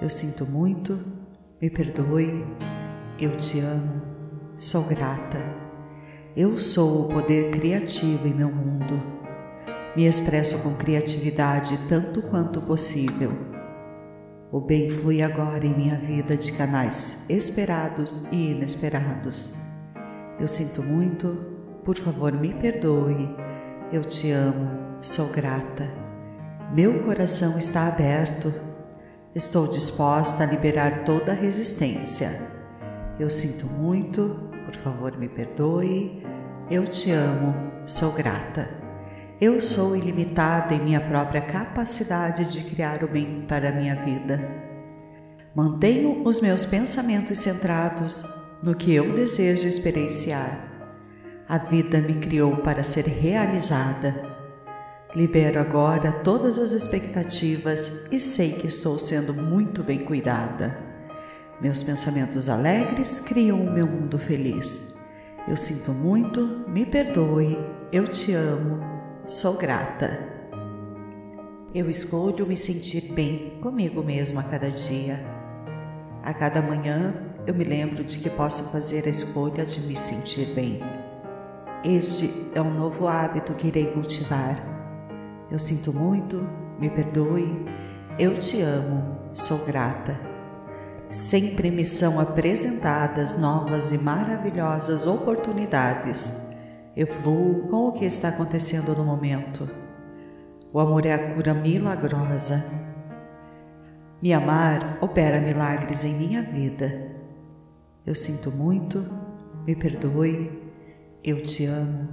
Eu 0.01 0.09
sinto 0.09 0.45
muito, 0.45 1.03
me 1.61 1.69
perdoe, 1.69 2.45
eu 3.19 3.35
te 3.35 3.59
amo, 3.59 4.01
sou 4.57 4.83
grata. 4.83 5.43
Eu 6.33 6.57
sou 6.57 7.05
o 7.05 7.09
poder 7.09 7.51
criativo 7.51 8.25
em 8.25 8.33
meu 8.33 8.49
mundo. 8.49 9.03
Me 9.97 10.05
expresso 10.05 10.63
com 10.63 10.77
criatividade 10.77 11.77
tanto 11.89 12.21
quanto 12.21 12.61
possível. 12.61 13.46
O 14.49 14.61
bem 14.61 14.89
flui 14.89 15.21
agora 15.21 15.65
em 15.65 15.75
minha 15.75 15.97
vida 15.97 16.37
de 16.37 16.53
canais 16.53 17.25
esperados 17.27 18.25
e 18.31 18.51
inesperados. 18.51 19.53
Eu 20.39 20.47
sinto 20.47 20.81
muito, 20.81 21.27
por 21.83 21.97
favor 21.97 22.31
me 22.31 22.53
perdoe. 22.53 23.29
Eu 23.91 24.05
te 24.05 24.31
amo, 24.31 24.69
sou 25.01 25.27
grata. 25.27 25.91
Meu 26.73 27.03
coração 27.03 27.57
está 27.57 27.87
aberto. 27.87 28.53
Estou 29.35 29.67
disposta 29.67 30.43
a 30.43 30.45
liberar 30.45 31.03
toda 31.03 31.33
resistência. 31.33 32.41
Eu 33.19 33.29
sinto 33.29 33.65
muito, 33.65 34.49
por 34.65 34.75
favor 34.75 35.17
me 35.17 35.27
perdoe. 35.27 36.23
Eu 36.71 36.87
te 36.87 37.11
amo, 37.11 37.53
sou 37.85 38.13
grata. 38.13 38.86
Eu 39.39 39.61
sou 39.61 39.95
ilimitada 39.95 40.73
em 40.73 40.83
minha 40.83 40.99
própria 40.99 41.41
capacidade 41.41 42.45
de 42.45 42.63
criar 42.63 43.03
o 43.03 43.07
bem 43.07 43.45
para 43.47 43.69
a 43.69 43.71
minha 43.71 43.95
vida. 44.03 44.41
Mantenho 45.53 46.23
os 46.25 46.41
meus 46.41 46.65
pensamentos 46.65 47.37
centrados 47.37 48.27
no 48.63 48.73
que 48.73 48.91
eu 48.91 49.13
desejo 49.13 49.67
experienciar. 49.67 50.67
A 51.47 51.59
vida 51.59 52.01
me 52.01 52.15
criou 52.15 52.57
para 52.57 52.81
ser 52.81 53.05
realizada. 53.05 54.25
Libero 55.15 55.59
agora 55.59 56.11
todas 56.23 56.57
as 56.57 56.71
expectativas 56.71 58.07
e 58.11 58.19
sei 58.19 58.53
que 58.53 58.65
estou 58.65 58.97
sendo 58.97 59.35
muito 59.35 59.83
bem 59.83 59.99
cuidada. 59.99 60.79
Meus 61.61 61.83
pensamentos 61.83 62.49
alegres 62.49 63.19
criam 63.19 63.61
o 63.61 63.71
meu 63.71 63.85
mundo 63.85 64.17
feliz. 64.17 64.95
Eu 65.47 65.55
sinto 65.55 65.91
muito, 65.91 66.65
me 66.67 66.87
perdoe, 66.87 67.55
eu 67.91 68.07
te 68.07 68.33
amo 68.33 68.96
Sou 69.27 69.57
grata. 69.57 70.19
Eu 71.75 71.89
escolho 71.89 72.47
me 72.47 72.55
sentir 72.55 73.11
bem 73.11 73.59
comigo 73.61 74.01
mesmo 74.01 74.39
a 74.39 74.43
cada 74.43 74.71
dia. 74.71 75.21
A 76.23 76.33
cada 76.33 76.61
manhã 76.61 77.13
eu 77.45 77.53
me 77.53 77.65
lembro 77.65 78.05
de 78.05 78.19
que 78.19 78.29
posso 78.29 78.71
fazer 78.71 79.05
a 79.05 79.09
escolha 79.09 79.65
de 79.65 79.81
me 79.81 79.97
sentir 79.97 80.53
bem. 80.53 80.79
Este 81.83 82.49
é 82.55 82.61
um 82.61 82.73
novo 82.73 83.05
hábito 83.05 83.53
que 83.53 83.67
irei 83.67 83.87
cultivar. 83.87 84.63
Eu 85.51 85.59
sinto 85.59 85.91
muito, 85.91 86.37
me 86.79 86.89
perdoe, 86.89 87.65
eu 88.17 88.37
te 88.37 88.61
amo, 88.61 89.17
sou 89.33 89.57
grata. 89.65 90.17
Sempre 91.09 91.69
me 91.69 91.85
são 91.85 92.17
apresentadas 92.17 93.37
novas 93.37 93.91
e 93.91 93.97
maravilhosas 93.97 95.05
oportunidades. 95.05 96.46
Eu 96.97 97.05
fluo 97.05 97.67
com 97.67 97.89
o 97.89 97.91
que 97.91 98.05
está 98.05 98.29
acontecendo 98.29 98.95
no 98.95 99.03
momento. 99.03 99.69
O 100.73 100.79
amor 100.79 101.05
é 101.05 101.13
a 101.13 101.31
cura 101.31 101.53
milagrosa. 101.53 102.65
Me 104.19 104.33
amar 104.33 104.97
opera 104.99 105.39
milagres 105.39 106.03
em 106.03 106.15
minha 106.15 106.41
vida. 106.41 107.15
Eu 108.03 108.15
sinto 108.15 108.49
muito, 108.49 109.05
me 109.63 109.75
perdoe, 109.75 110.49
eu 111.23 111.43
te 111.43 111.67
amo, 111.67 112.09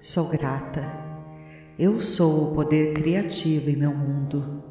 sou 0.00 0.28
grata. 0.28 0.84
Eu 1.78 2.00
sou 2.00 2.50
o 2.50 2.54
poder 2.56 2.92
criativo 2.92 3.70
em 3.70 3.76
meu 3.76 3.94
mundo. 3.94 4.64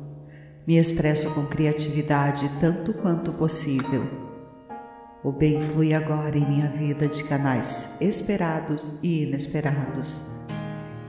Me 0.68 0.78
expresso 0.78 1.34
com 1.34 1.46
criatividade 1.46 2.50
tanto 2.60 2.94
quanto 2.96 3.32
possível. 3.32 4.23
O 5.24 5.32
bem 5.32 5.62
flui 5.62 5.94
agora 5.94 6.38
em 6.38 6.46
minha 6.46 6.68
vida 6.68 7.08
de 7.08 7.24
canais 7.24 7.96
esperados 8.02 9.00
e 9.02 9.24
inesperados. 9.24 10.28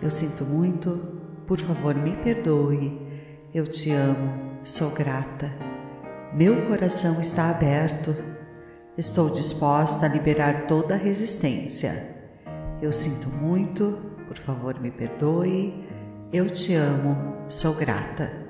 Eu 0.01 0.09
sinto 0.09 0.45
muito, 0.45 1.21
por 1.49 1.59
favor 1.59 1.97
me 1.97 2.13
perdoe. 2.19 2.97
Eu 3.53 3.67
te 3.67 3.91
amo, 3.91 4.61
sou 4.63 4.91
grata. 4.91 5.51
Meu 6.33 6.65
coração 6.67 7.21
está 7.21 7.51
aberto. 7.51 8.15
Estou 8.97 9.31
disposta 9.31 10.07
a 10.07 10.09
liberar 10.09 10.69
toda 10.69 10.95
a 10.95 10.99
resistência. 10.99 12.15
Eu 12.81 12.93
sinto 12.93 13.29
muito, 13.29 13.99
por 14.29 14.39
favor 14.39 14.79
me 14.81 14.93
perdoe. 14.93 15.89
Eu 16.33 16.49
te 16.49 16.75
amo, 16.75 17.35
sou 17.49 17.75
grata. 17.75 18.44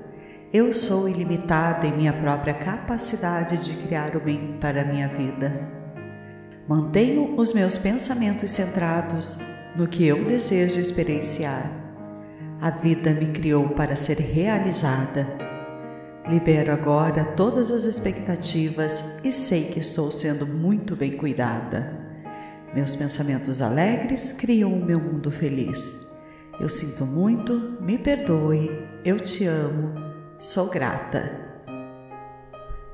Eu 0.55 0.73
sou 0.73 1.09
ilimitada 1.09 1.85
em 1.85 1.97
minha 1.97 2.13
própria 2.13 2.55
capacidade 2.55 3.57
de 3.57 3.77
criar 3.77 4.15
o 4.15 4.21
bem 4.21 4.57
para 4.61 4.83
a 4.83 4.85
minha 4.85 5.09
vida. 5.09 5.69
Mantenho 6.69 7.35
os 7.37 7.53
meus 7.53 7.77
pensamentos 7.77 8.53
centrados 8.53 9.41
no 9.75 9.89
que 9.89 10.07
eu 10.07 10.25
desejo 10.25 10.79
experienciar. 10.79 11.69
A 12.61 12.71
vida 12.71 13.13
me 13.13 13.33
criou 13.33 13.71
para 13.71 13.97
ser 13.97 14.19
realizada. 14.19 15.27
Libero 16.29 16.73
agora 16.73 17.25
todas 17.37 17.73
as 17.73 17.83
expectativas 17.83 19.19
e 19.25 19.33
sei 19.33 19.65
que 19.65 19.81
estou 19.81 20.13
sendo 20.13 20.47
muito 20.47 20.95
bem 20.95 21.17
cuidada. 21.17 21.99
Meus 22.73 22.95
pensamentos 22.95 23.61
alegres 23.61 24.31
criam 24.31 24.73
o 24.73 24.85
meu 24.85 25.01
mundo 25.01 25.33
feliz. 25.33 26.07
Eu 26.61 26.69
sinto 26.69 27.05
muito, 27.05 27.77
me 27.81 27.99
perdoe, 27.99 28.71
eu 29.05 29.19
te 29.19 29.47
amo 29.47 30.04
Sou 30.45 30.69
grata. 30.69 31.41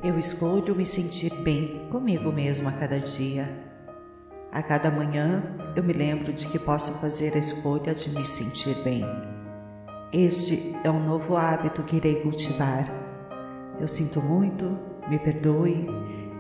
Eu 0.04 0.16
escolho 0.16 0.72
me 0.72 0.86
sentir 0.86 1.34
bem 1.42 1.88
comigo 1.90 2.30
mesmo 2.30 2.68
a 2.68 2.72
cada 2.72 3.00
dia. 3.00 3.50
A 4.52 4.62
cada 4.62 4.88
manhã 4.88 5.42
eu 5.74 5.82
me 5.82 5.92
lembro 5.92 6.32
de 6.32 6.46
que 6.46 6.60
posso 6.60 7.00
fazer 7.00 7.34
a 7.34 7.40
escolha 7.40 7.92
de 7.92 8.08
me 8.10 8.24
sentir 8.24 8.80
bem. 8.84 9.04
Este 10.12 10.76
é 10.84 10.90
um 10.92 11.04
novo 11.04 11.36
hábito 11.36 11.82
que 11.82 11.96
irei 11.96 12.22
cultivar. 12.22 12.88
Eu 13.80 13.88
sinto 13.88 14.22
muito, 14.22 14.78
me 15.08 15.18
perdoe, 15.18 15.88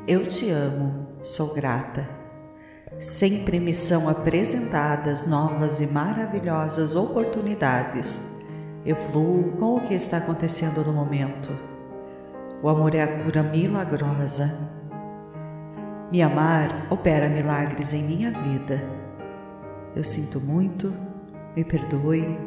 eu 0.06 0.24
te 0.24 0.48
amo, 0.48 1.08
sou 1.24 1.52
grata. 1.52 2.08
Sempre 3.00 3.58
me 3.58 3.74
são 3.74 4.08
apresentadas 4.08 5.26
novas 5.26 5.80
e 5.80 5.88
maravilhosas 5.88 6.94
oportunidades 6.94 8.29
eu 8.84 8.96
com 9.58 9.76
o 9.76 9.80
que 9.80 9.94
está 9.94 10.16
acontecendo 10.16 10.82
no 10.84 10.92
momento. 10.92 11.50
O 12.62 12.68
amor 12.68 12.94
é 12.94 13.02
a 13.02 13.22
cura 13.22 13.42
milagrosa. 13.42 14.58
Me 16.10 16.22
amar 16.22 16.86
opera 16.90 17.28
milagres 17.28 17.92
em 17.92 18.04
minha 18.04 18.30
vida. 18.30 18.82
Eu 19.94 20.02
sinto 20.02 20.40
muito, 20.40 20.94
me 21.54 21.62
perdoe, 21.62 22.38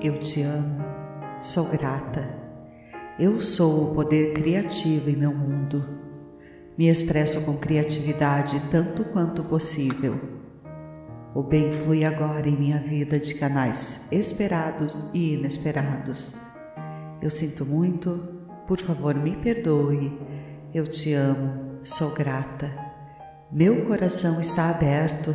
eu 0.00 0.18
te 0.18 0.42
amo, 0.42 0.84
sou 1.42 1.66
grata. 1.66 2.26
Eu 3.18 3.40
sou 3.40 3.90
o 3.90 3.94
poder 3.94 4.32
criativo 4.32 5.10
em 5.10 5.16
meu 5.16 5.34
mundo. 5.34 5.84
Me 6.78 6.88
expresso 6.88 7.44
com 7.44 7.58
criatividade 7.58 8.70
tanto 8.70 9.04
quanto 9.04 9.44
possível 9.44 10.37
o 11.34 11.42
bem 11.42 11.70
flui 11.70 12.04
agora 12.04 12.48
em 12.48 12.56
minha 12.56 12.80
vida 12.80 13.20
de 13.20 13.34
canais 13.34 14.06
esperados 14.10 15.10
e 15.12 15.34
inesperados. 15.34 16.36
Eu 17.20 17.30
sinto 17.30 17.64
muito, 17.64 18.38
por 18.66 18.78
favor 18.80 19.14
me 19.14 19.36
perdoe. 19.36 20.18
Eu 20.72 20.86
te 20.86 21.12
amo, 21.12 21.80
sou 21.84 22.10
grata. 22.10 22.70
Meu 23.50 23.84
coração 23.84 24.40
está 24.40 24.70
aberto. 24.70 25.34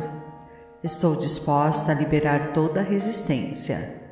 Estou 0.82 1.16
disposta 1.16 1.92
a 1.92 1.94
liberar 1.94 2.52
toda 2.52 2.82
resistência. 2.82 4.02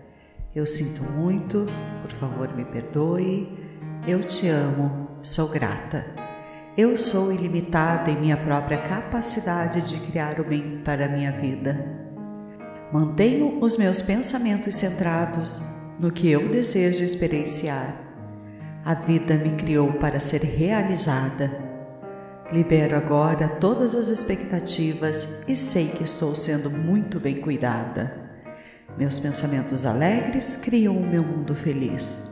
Eu 0.54 0.66
sinto 0.66 1.02
muito, 1.02 1.66
por 2.02 2.10
favor 2.12 2.54
me 2.54 2.64
perdoe. 2.64 3.48
Eu 4.06 4.20
te 4.20 4.48
amo, 4.48 5.08
sou 5.22 5.48
grata. 5.48 6.21
Eu 6.74 6.96
sou 6.96 7.30
ilimitada 7.30 8.10
em 8.10 8.18
minha 8.18 8.36
própria 8.36 8.78
capacidade 8.78 9.82
de 9.82 10.00
criar 10.06 10.40
o 10.40 10.44
bem 10.44 10.80
para 10.82 11.04
a 11.04 11.08
minha 11.08 11.30
vida. 11.30 11.84
Mantenho 12.90 13.58
os 13.60 13.76
meus 13.76 14.00
pensamentos 14.00 14.76
centrados 14.76 15.62
no 16.00 16.10
que 16.10 16.30
eu 16.30 16.48
desejo 16.48 17.04
experienciar. 17.04 17.94
A 18.86 18.94
vida 18.94 19.34
me 19.34 19.50
criou 19.50 19.92
para 19.94 20.18
ser 20.18 20.40
realizada. 20.44 21.50
Libero 22.50 22.96
agora 22.96 23.48
todas 23.48 23.94
as 23.94 24.08
expectativas 24.08 25.42
e 25.46 25.54
sei 25.54 25.88
que 25.88 26.04
estou 26.04 26.34
sendo 26.34 26.70
muito 26.70 27.20
bem 27.20 27.36
cuidada. 27.36 28.18
Meus 28.96 29.18
pensamentos 29.18 29.84
alegres 29.84 30.56
criam 30.56 30.96
o 30.96 31.06
meu 31.06 31.22
mundo 31.22 31.54
feliz. 31.54 32.26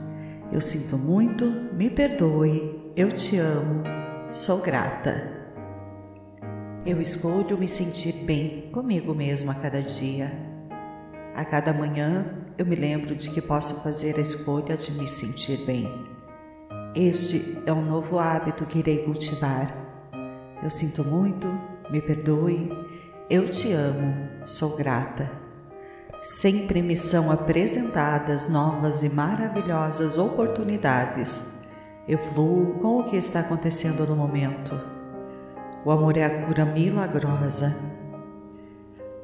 Eu 0.51 0.63
sinto 0.63 0.97
muito, 0.97 1.45
me 1.75 1.91
perdoe, 1.91 2.91
eu 2.97 3.13
te 3.13 3.37
amo 3.37 4.00
Sou 4.33 4.59
grata. 4.59 5.29
Eu 6.87 7.01
escolho 7.01 7.59
me 7.59 7.69
sentir 7.69 8.25
bem 8.25 8.71
comigo 8.71 9.13
mesmo 9.13 9.51
a 9.51 9.55
cada 9.55 9.83
dia. 9.83 10.31
A 11.35 11.45
cada 11.45 11.73
manhã 11.73 12.27
eu 12.57 12.65
me 12.65 12.77
lembro 12.77 13.17
de 13.17 13.29
que 13.29 13.43
posso 13.43 13.83
fazer 13.83 14.19
a 14.19 14.21
escolha 14.21 14.77
de 14.77 14.93
me 14.93 15.09
sentir 15.09 15.67
bem. 15.67 15.93
Este 16.95 17.61
é 17.67 17.73
um 17.73 17.85
novo 17.85 18.21
hábito 18.21 18.65
que 18.67 18.79
irei 18.79 18.99
cultivar. 18.99 19.75
Eu 20.63 20.71
sinto 20.71 21.03
muito, 21.03 21.49
me 21.91 22.01
perdoe, 22.01 22.71
eu 23.29 23.49
te 23.49 23.73
amo, 23.73 24.15
sou 24.47 24.77
grata. 24.77 25.29
Sempre 26.23 26.83
me 26.83 26.97
são 26.97 27.33
apresentadas 27.33 28.49
novas 28.49 29.03
e 29.03 29.09
maravilhosas 29.09 30.17
oportunidades 30.17 31.50
eu 32.11 32.19
fluo 32.19 32.75
com 32.81 32.99
o 32.99 33.05
que 33.05 33.17
está 33.17 33.39
acontecendo 33.39 34.05
no 34.05 34.17
momento. 34.17 34.75
O 35.85 35.93
amor 35.93 36.17
é 36.17 36.25
a 36.25 36.45
cura 36.45 36.65
milagrosa. 36.65 37.77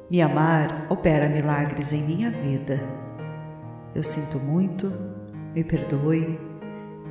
Me 0.09 0.21
amar 0.21 0.87
opera 0.89 1.27
milagres 1.27 1.91
em 1.91 2.03
minha 2.03 2.31
vida. 2.31 2.81
Eu 3.93 4.05
sinto 4.05 4.39
muito, 4.39 4.89
me 5.53 5.65
perdoe, 5.65 6.39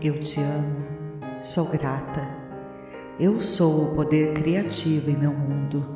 eu 0.01 0.19
te 0.19 0.41
amo, 0.41 0.83
sou 1.43 1.67
grata. 1.67 2.27
Eu 3.21 3.39
sou 3.43 3.93
o 3.93 3.95
poder 3.95 4.33
criativo 4.33 5.11
em 5.11 5.17
meu 5.19 5.35
mundo. 5.35 5.87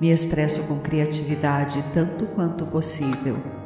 Me 0.00 0.10
expresso 0.10 0.66
com 0.66 0.80
criatividade 0.80 1.84
tanto 1.94 2.26
quanto 2.26 2.66
possível 2.66 3.57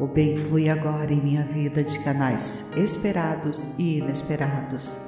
o 0.00 0.06
bem 0.06 0.34
flui 0.34 0.70
agora 0.70 1.12
em 1.12 1.20
minha 1.20 1.44
vida 1.44 1.84
de 1.84 2.02
canais 2.02 2.70
esperados 2.74 3.74
e 3.78 3.98
inesperados. 3.98 4.98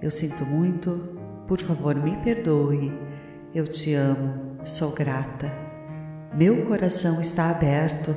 Eu 0.00 0.10
sinto 0.10 0.42
muito, 0.46 1.18
por 1.46 1.60
favor 1.60 1.94
me 1.94 2.16
perdoe. 2.24 2.90
Eu 3.54 3.66
te 3.66 3.92
amo, 3.92 4.56
sou 4.64 4.92
grata. 4.92 5.52
Meu 6.34 6.64
coração 6.64 7.20
está 7.20 7.50
aberto. 7.50 8.16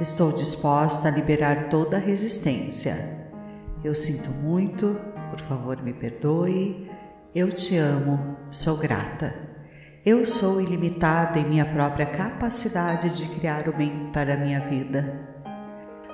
Estou 0.00 0.30
disposta 0.30 1.08
a 1.08 1.10
liberar 1.10 1.68
toda 1.68 1.98
resistência. 1.98 3.28
Eu 3.82 3.96
sinto 3.96 4.30
muito, 4.30 5.00
por 5.30 5.40
favor 5.40 5.82
me 5.82 5.92
perdoe. 5.92 6.88
Eu 7.34 7.50
te 7.50 7.76
amo, 7.76 8.36
sou 8.52 8.76
grata. 8.76 9.47
Eu 10.10 10.24
sou 10.24 10.58
ilimitada 10.58 11.38
em 11.38 11.46
minha 11.46 11.66
própria 11.66 12.06
capacidade 12.06 13.10
de 13.10 13.28
criar 13.28 13.68
o 13.68 13.76
bem 13.76 14.08
para 14.10 14.32
a 14.32 14.36
minha 14.38 14.58
vida. 14.58 15.28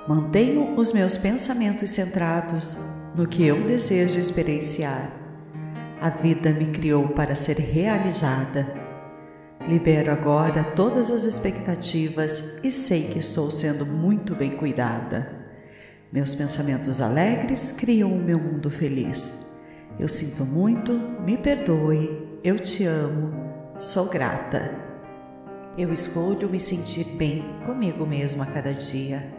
Mantenho 0.05 0.75
os 0.75 0.91
meus 0.91 1.15
pensamentos 1.15 1.91
centrados 1.91 2.77
no 3.15 3.25
que 3.25 3.45
eu 3.45 3.65
desejo 3.65 4.19
experienciar. 4.19 5.13
A 6.01 6.09
vida 6.09 6.51
me 6.51 6.65
criou 6.71 7.07
para 7.07 7.35
ser 7.35 7.57
realizada. 7.57 8.67
Libero 9.65 10.11
agora 10.11 10.61
todas 10.75 11.09
as 11.09 11.23
expectativas 11.23 12.59
e 12.61 12.73
sei 12.73 13.07
que 13.07 13.19
estou 13.19 13.49
sendo 13.49 13.85
muito 13.85 14.35
bem 14.35 14.51
cuidada. 14.51 15.31
Meus 16.11 16.35
pensamentos 16.35 16.99
alegres 16.99 17.71
criam 17.71 18.11
o 18.11 18.21
meu 18.21 18.39
mundo 18.39 18.69
feliz. 18.69 19.45
Eu 19.97 20.09
sinto 20.09 20.43
muito, 20.43 20.91
me 21.25 21.37
perdoe, 21.37 22.41
eu 22.43 22.59
te 22.59 22.83
amo, 22.83 23.44
sou 23.77 24.05
grata. 24.05 24.73
Eu 25.77 25.91
escolho 25.91 26.49
me 26.49 26.61
sentir 26.61 27.17
bem 27.17 27.43
comigo 27.65 28.05
mesmo 28.05 28.41
a 28.41 28.45
cada 28.45 28.73
dia. 28.73 29.33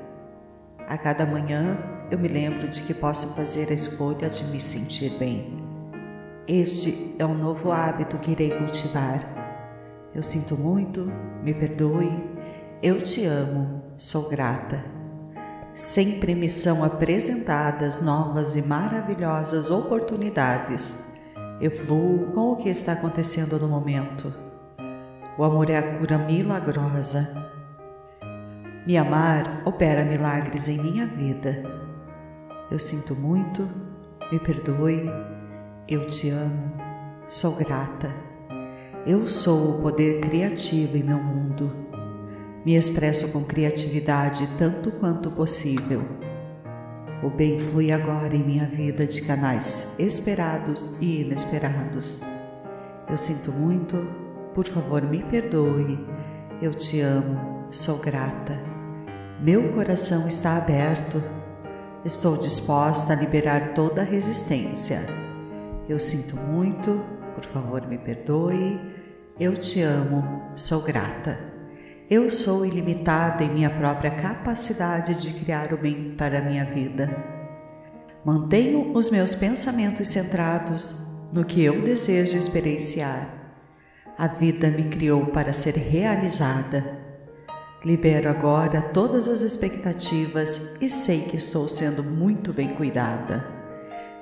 A 0.86 0.98
cada 0.98 1.24
manhã 1.24 1.78
eu 2.10 2.18
me 2.18 2.28
lembro 2.28 2.68
de 2.68 2.82
que 2.82 2.92
posso 2.92 3.34
fazer 3.34 3.70
a 3.70 3.74
escolha 3.74 4.28
de 4.28 4.44
me 4.44 4.60
sentir 4.60 5.16
bem. 5.18 5.64
Este 6.46 7.16
é 7.18 7.24
um 7.24 7.34
novo 7.34 7.72
hábito 7.72 8.18
que 8.18 8.32
irei 8.32 8.50
cultivar. 8.50 9.24
Eu 10.14 10.22
sinto 10.22 10.54
muito, 10.54 11.10
me 11.42 11.54
perdoe, 11.54 12.22
eu 12.82 13.00
te 13.00 13.24
amo, 13.24 13.82
sou 13.96 14.28
grata. 14.28 14.84
Sempre 15.74 16.34
me 16.34 16.50
são 16.50 16.84
apresentadas 16.84 18.02
novas 18.02 18.54
e 18.54 18.60
maravilhosas 18.60 19.70
oportunidades. 19.70 21.05
Eu 21.58 21.70
fluo 21.70 22.32
com 22.34 22.52
o 22.52 22.56
que 22.56 22.68
está 22.68 22.92
acontecendo 22.92 23.58
no 23.58 23.66
momento. 23.66 24.32
O 25.38 25.42
amor 25.42 25.70
é 25.70 25.78
a 25.78 25.96
cura 25.96 26.18
milagrosa. 26.18 27.50
Me 28.86 28.94
amar 28.98 29.62
opera 29.64 30.04
milagres 30.04 30.68
em 30.68 30.76
minha 30.82 31.06
vida. 31.06 31.62
Eu 32.70 32.78
sinto 32.78 33.14
muito, 33.14 33.66
me 34.30 34.38
perdoe, 34.38 35.10
eu 35.88 36.06
te 36.06 36.28
amo, 36.28 36.74
sou 37.26 37.56
grata. 37.56 38.14
Eu 39.06 39.26
sou 39.26 39.78
o 39.78 39.82
poder 39.82 40.20
criativo 40.20 40.98
em 40.98 41.02
meu 41.02 41.18
mundo. 41.18 41.72
Me 42.66 42.74
expresso 42.74 43.32
com 43.32 43.44
criatividade 43.44 44.46
tanto 44.58 44.90
quanto 44.92 45.30
possível. 45.30 46.25
O 47.22 47.30
bem 47.30 47.58
flui 47.58 47.90
agora 47.90 48.36
em 48.36 48.44
minha 48.44 48.66
vida 48.66 49.06
de 49.06 49.22
canais 49.22 49.94
esperados 49.98 50.96
e 51.00 51.22
inesperados. 51.22 52.22
Eu 53.08 53.16
sinto 53.16 53.50
muito, 53.50 54.06
por 54.52 54.66
favor 54.66 55.02
me 55.02 55.22
perdoe. 55.22 55.98
Eu 56.60 56.74
te 56.74 57.00
amo, 57.00 57.66
sou 57.70 57.98
grata. 57.98 58.60
Meu 59.40 59.72
coração 59.72 60.28
está 60.28 60.56
aberto. 60.56 61.22
Estou 62.04 62.36
disposta 62.36 63.14
a 63.14 63.16
liberar 63.16 63.72
toda 63.74 64.02
resistência. 64.02 65.00
Eu 65.88 65.98
sinto 65.98 66.36
muito, 66.36 67.02
por 67.34 67.44
favor 67.46 67.86
me 67.86 67.96
perdoe. 67.96 68.78
Eu 69.40 69.56
te 69.56 69.80
amo, 69.80 70.52
sou 70.54 70.82
grata. 70.82 71.55
Eu 72.08 72.30
sou 72.30 72.64
ilimitada 72.64 73.42
em 73.42 73.50
minha 73.50 73.68
própria 73.68 74.12
capacidade 74.12 75.16
de 75.16 75.32
criar 75.40 75.72
o 75.72 75.76
bem 75.76 76.14
para 76.16 76.38
a 76.38 76.42
minha 76.42 76.64
vida. 76.64 77.10
Mantenho 78.24 78.92
os 78.96 79.10
meus 79.10 79.34
pensamentos 79.34 80.06
centrados 80.06 81.04
no 81.32 81.44
que 81.44 81.64
eu 81.64 81.82
desejo 81.82 82.36
experienciar. 82.36 83.28
A 84.16 84.28
vida 84.28 84.70
me 84.70 84.84
criou 84.84 85.26
para 85.26 85.52
ser 85.52 85.74
realizada. 85.74 86.96
Libero 87.84 88.30
agora 88.30 88.80
todas 88.80 89.26
as 89.26 89.40
expectativas 89.40 90.76
e 90.80 90.88
sei 90.88 91.22
que 91.22 91.36
estou 91.36 91.68
sendo 91.68 92.04
muito 92.04 92.52
bem 92.52 92.68
cuidada. 92.68 93.44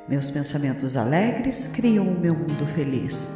Meus 0.09 0.31
pensamentos 0.31 0.97
alegres 0.97 1.67
criam 1.67 2.09
o 2.09 2.19
meu 2.19 2.33
mundo 2.33 2.67
feliz. 2.75 3.31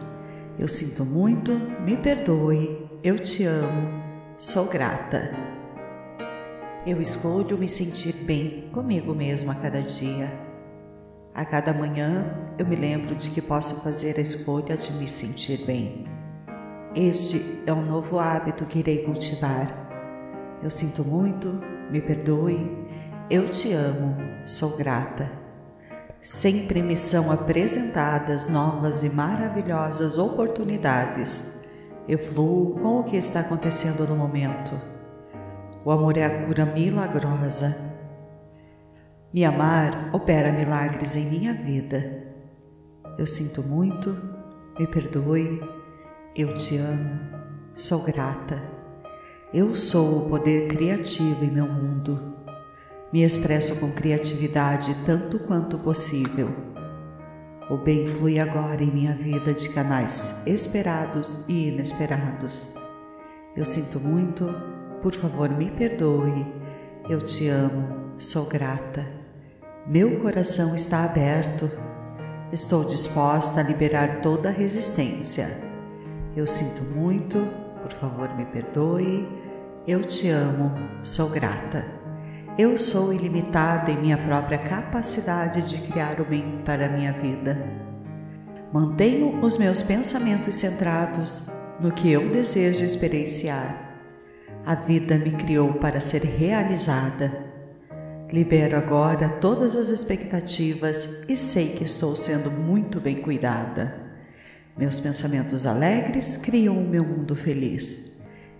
Eu 0.58 0.68
sinto 0.68 1.04
muito, 1.04 1.52
me 1.84 1.98
perdoe, 1.98 2.88
eu 3.04 3.18
te 3.18 3.44
amo 3.44 4.07
Sou 4.40 4.66
grata. 4.66 5.32
Eu 6.86 7.00
escolho 7.00 7.58
me 7.58 7.68
sentir 7.68 8.24
bem 8.24 8.70
comigo 8.72 9.12
mesmo 9.12 9.50
a 9.50 9.54
cada 9.56 9.82
dia. 9.82 10.32
A 11.34 11.44
cada 11.44 11.74
manhã 11.74 12.24
eu 12.56 12.64
me 12.64 12.76
lembro 12.76 13.16
de 13.16 13.30
que 13.30 13.42
posso 13.42 13.82
fazer 13.82 14.16
a 14.16 14.20
escolha 14.20 14.76
de 14.76 14.92
me 14.92 15.08
sentir 15.08 15.66
bem. 15.66 16.06
Este 16.94 17.64
é 17.66 17.72
um 17.72 17.84
novo 17.84 18.16
hábito 18.20 18.64
que 18.64 18.78
irei 18.78 18.98
cultivar. 18.98 19.74
Eu 20.62 20.70
sinto 20.70 21.04
muito, 21.04 21.60
me 21.90 22.00
perdoe, 22.00 22.86
eu 23.28 23.48
te 23.48 23.72
amo, 23.72 24.16
sou 24.46 24.76
grata. 24.76 25.28
Sempre 26.22 26.80
me 26.80 26.96
são 26.96 27.32
apresentadas 27.32 28.48
novas 28.48 29.02
e 29.02 29.10
maravilhosas 29.10 30.16
oportunidades 30.16 31.57
eu 32.08 32.18
fluo 32.18 32.78
com 32.80 33.00
o 33.00 33.04
que 33.04 33.18
está 33.18 33.40
acontecendo 33.40 34.08
no 34.08 34.16
momento. 34.16 34.72
O 35.84 35.90
amor 35.90 36.16
é 36.16 36.24
a 36.24 36.46
cura 36.46 36.64
milagrosa. 36.64 37.76
Me 39.32 39.44
amar 39.44 40.08
opera 40.14 40.50
milagres 40.50 41.14
em 41.16 41.26
minha 41.28 41.52
vida. 41.52 42.26
Eu 43.18 43.26
sinto 43.26 43.62
muito, 43.62 44.16
me 44.78 44.86
perdoe, 44.86 45.60
eu 46.34 46.54
te 46.54 46.78
amo, 46.78 47.20
sou 47.76 48.02
grata. 48.02 48.62
Eu 49.52 49.74
sou 49.74 50.24
o 50.24 50.28
poder 50.30 50.66
criativo 50.68 51.44
em 51.44 51.50
meu 51.50 51.66
mundo. 51.66 52.36
Me 53.12 53.22
expresso 53.22 53.80
com 53.80 53.92
criatividade 53.92 54.94
tanto 55.04 55.40
quanto 55.40 55.78
possível. 55.78 56.67
O 57.70 57.76
bem 57.76 58.06
flui 58.06 58.38
agora 58.38 58.82
em 58.82 58.90
minha 58.90 59.14
vida 59.14 59.52
de 59.52 59.68
canais 59.68 60.40
esperados 60.46 61.44
e 61.46 61.68
inesperados. 61.68 62.74
Eu 63.54 63.64
sinto 63.66 64.00
muito, 64.00 64.46
por 65.02 65.14
favor 65.14 65.50
me 65.50 65.70
perdoe. 65.72 66.46
Eu 67.10 67.20
te 67.20 67.46
amo, 67.48 68.14
sou 68.16 68.46
grata. 68.46 69.06
Meu 69.86 70.18
coração 70.18 70.74
está 70.74 71.04
aberto. 71.04 71.70
Estou 72.50 72.84
disposta 72.84 73.60
a 73.60 73.62
liberar 73.62 74.22
toda 74.22 74.50
resistência. 74.50 75.60
Eu 76.34 76.46
sinto 76.46 76.82
muito, 76.84 77.38
por 77.82 77.92
favor 77.92 78.34
me 78.34 78.46
perdoe. 78.46 79.28
Eu 79.86 80.02
te 80.02 80.30
amo, 80.30 80.72
sou 81.02 81.28
grata. 81.28 81.97
Eu 82.58 82.76
sou 82.76 83.12
ilimitada 83.12 83.92
em 83.92 84.00
minha 84.00 84.18
própria 84.18 84.58
capacidade 84.58 85.62
de 85.62 85.80
criar 85.80 86.20
o 86.20 86.24
bem 86.24 86.60
para 86.64 86.86
a 86.86 86.88
minha 86.88 87.12
vida. 87.12 87.56
Mantenho 88.72 89.40
os 89.44 89.56
meus 89.56 89.80
pensamentos 89.80 90.56
centrados 90.56 91.48
no 91.78 91.92
que 91.92 92.10
eu 92.10 92.28
desejo 92.30 92.84
experienciar. 92.84 94.02
A 94.66 94.74
vida 94.74 95.16
me 95.16 95.30
criou 95.30 95.74
para 95.74 96.00
ser 96.00 96.24
realizada. 96.24 97.30
Libero 98.32 98.76
agora 98.76 99.28
todas 99.40 99.76
as 99.76 99.88
expectativas 99.88 101.22
e 101.28 101.36
sei 101.36 101.76
que 101.76 101.84
estou 101.84 102.16
sendo 102.16 102.50
muito 102.50 103.00
bem 103.00 103.18
cuidada. 103.18 103.94
Meus 104.76 104.98
pensamentos 104.98 105.64
alegres 105.64 106.36
criam 106.36 106.76
o 106.76 106.88
meu 106.88 107.04
mundo 107.04 107.36
feliz. 107.36 108.10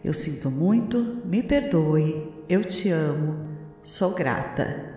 Eu 0.04 0.14
sinto 0.14 0.52
muito, 0.52 1.20
me 1.24 1.42
perdoe, 1.42 2.32
eu 2.48 2.62
te 2.62 2.90
amo 2.90 3.47
Sou 3.88 4.12
grata. 4.12 4.88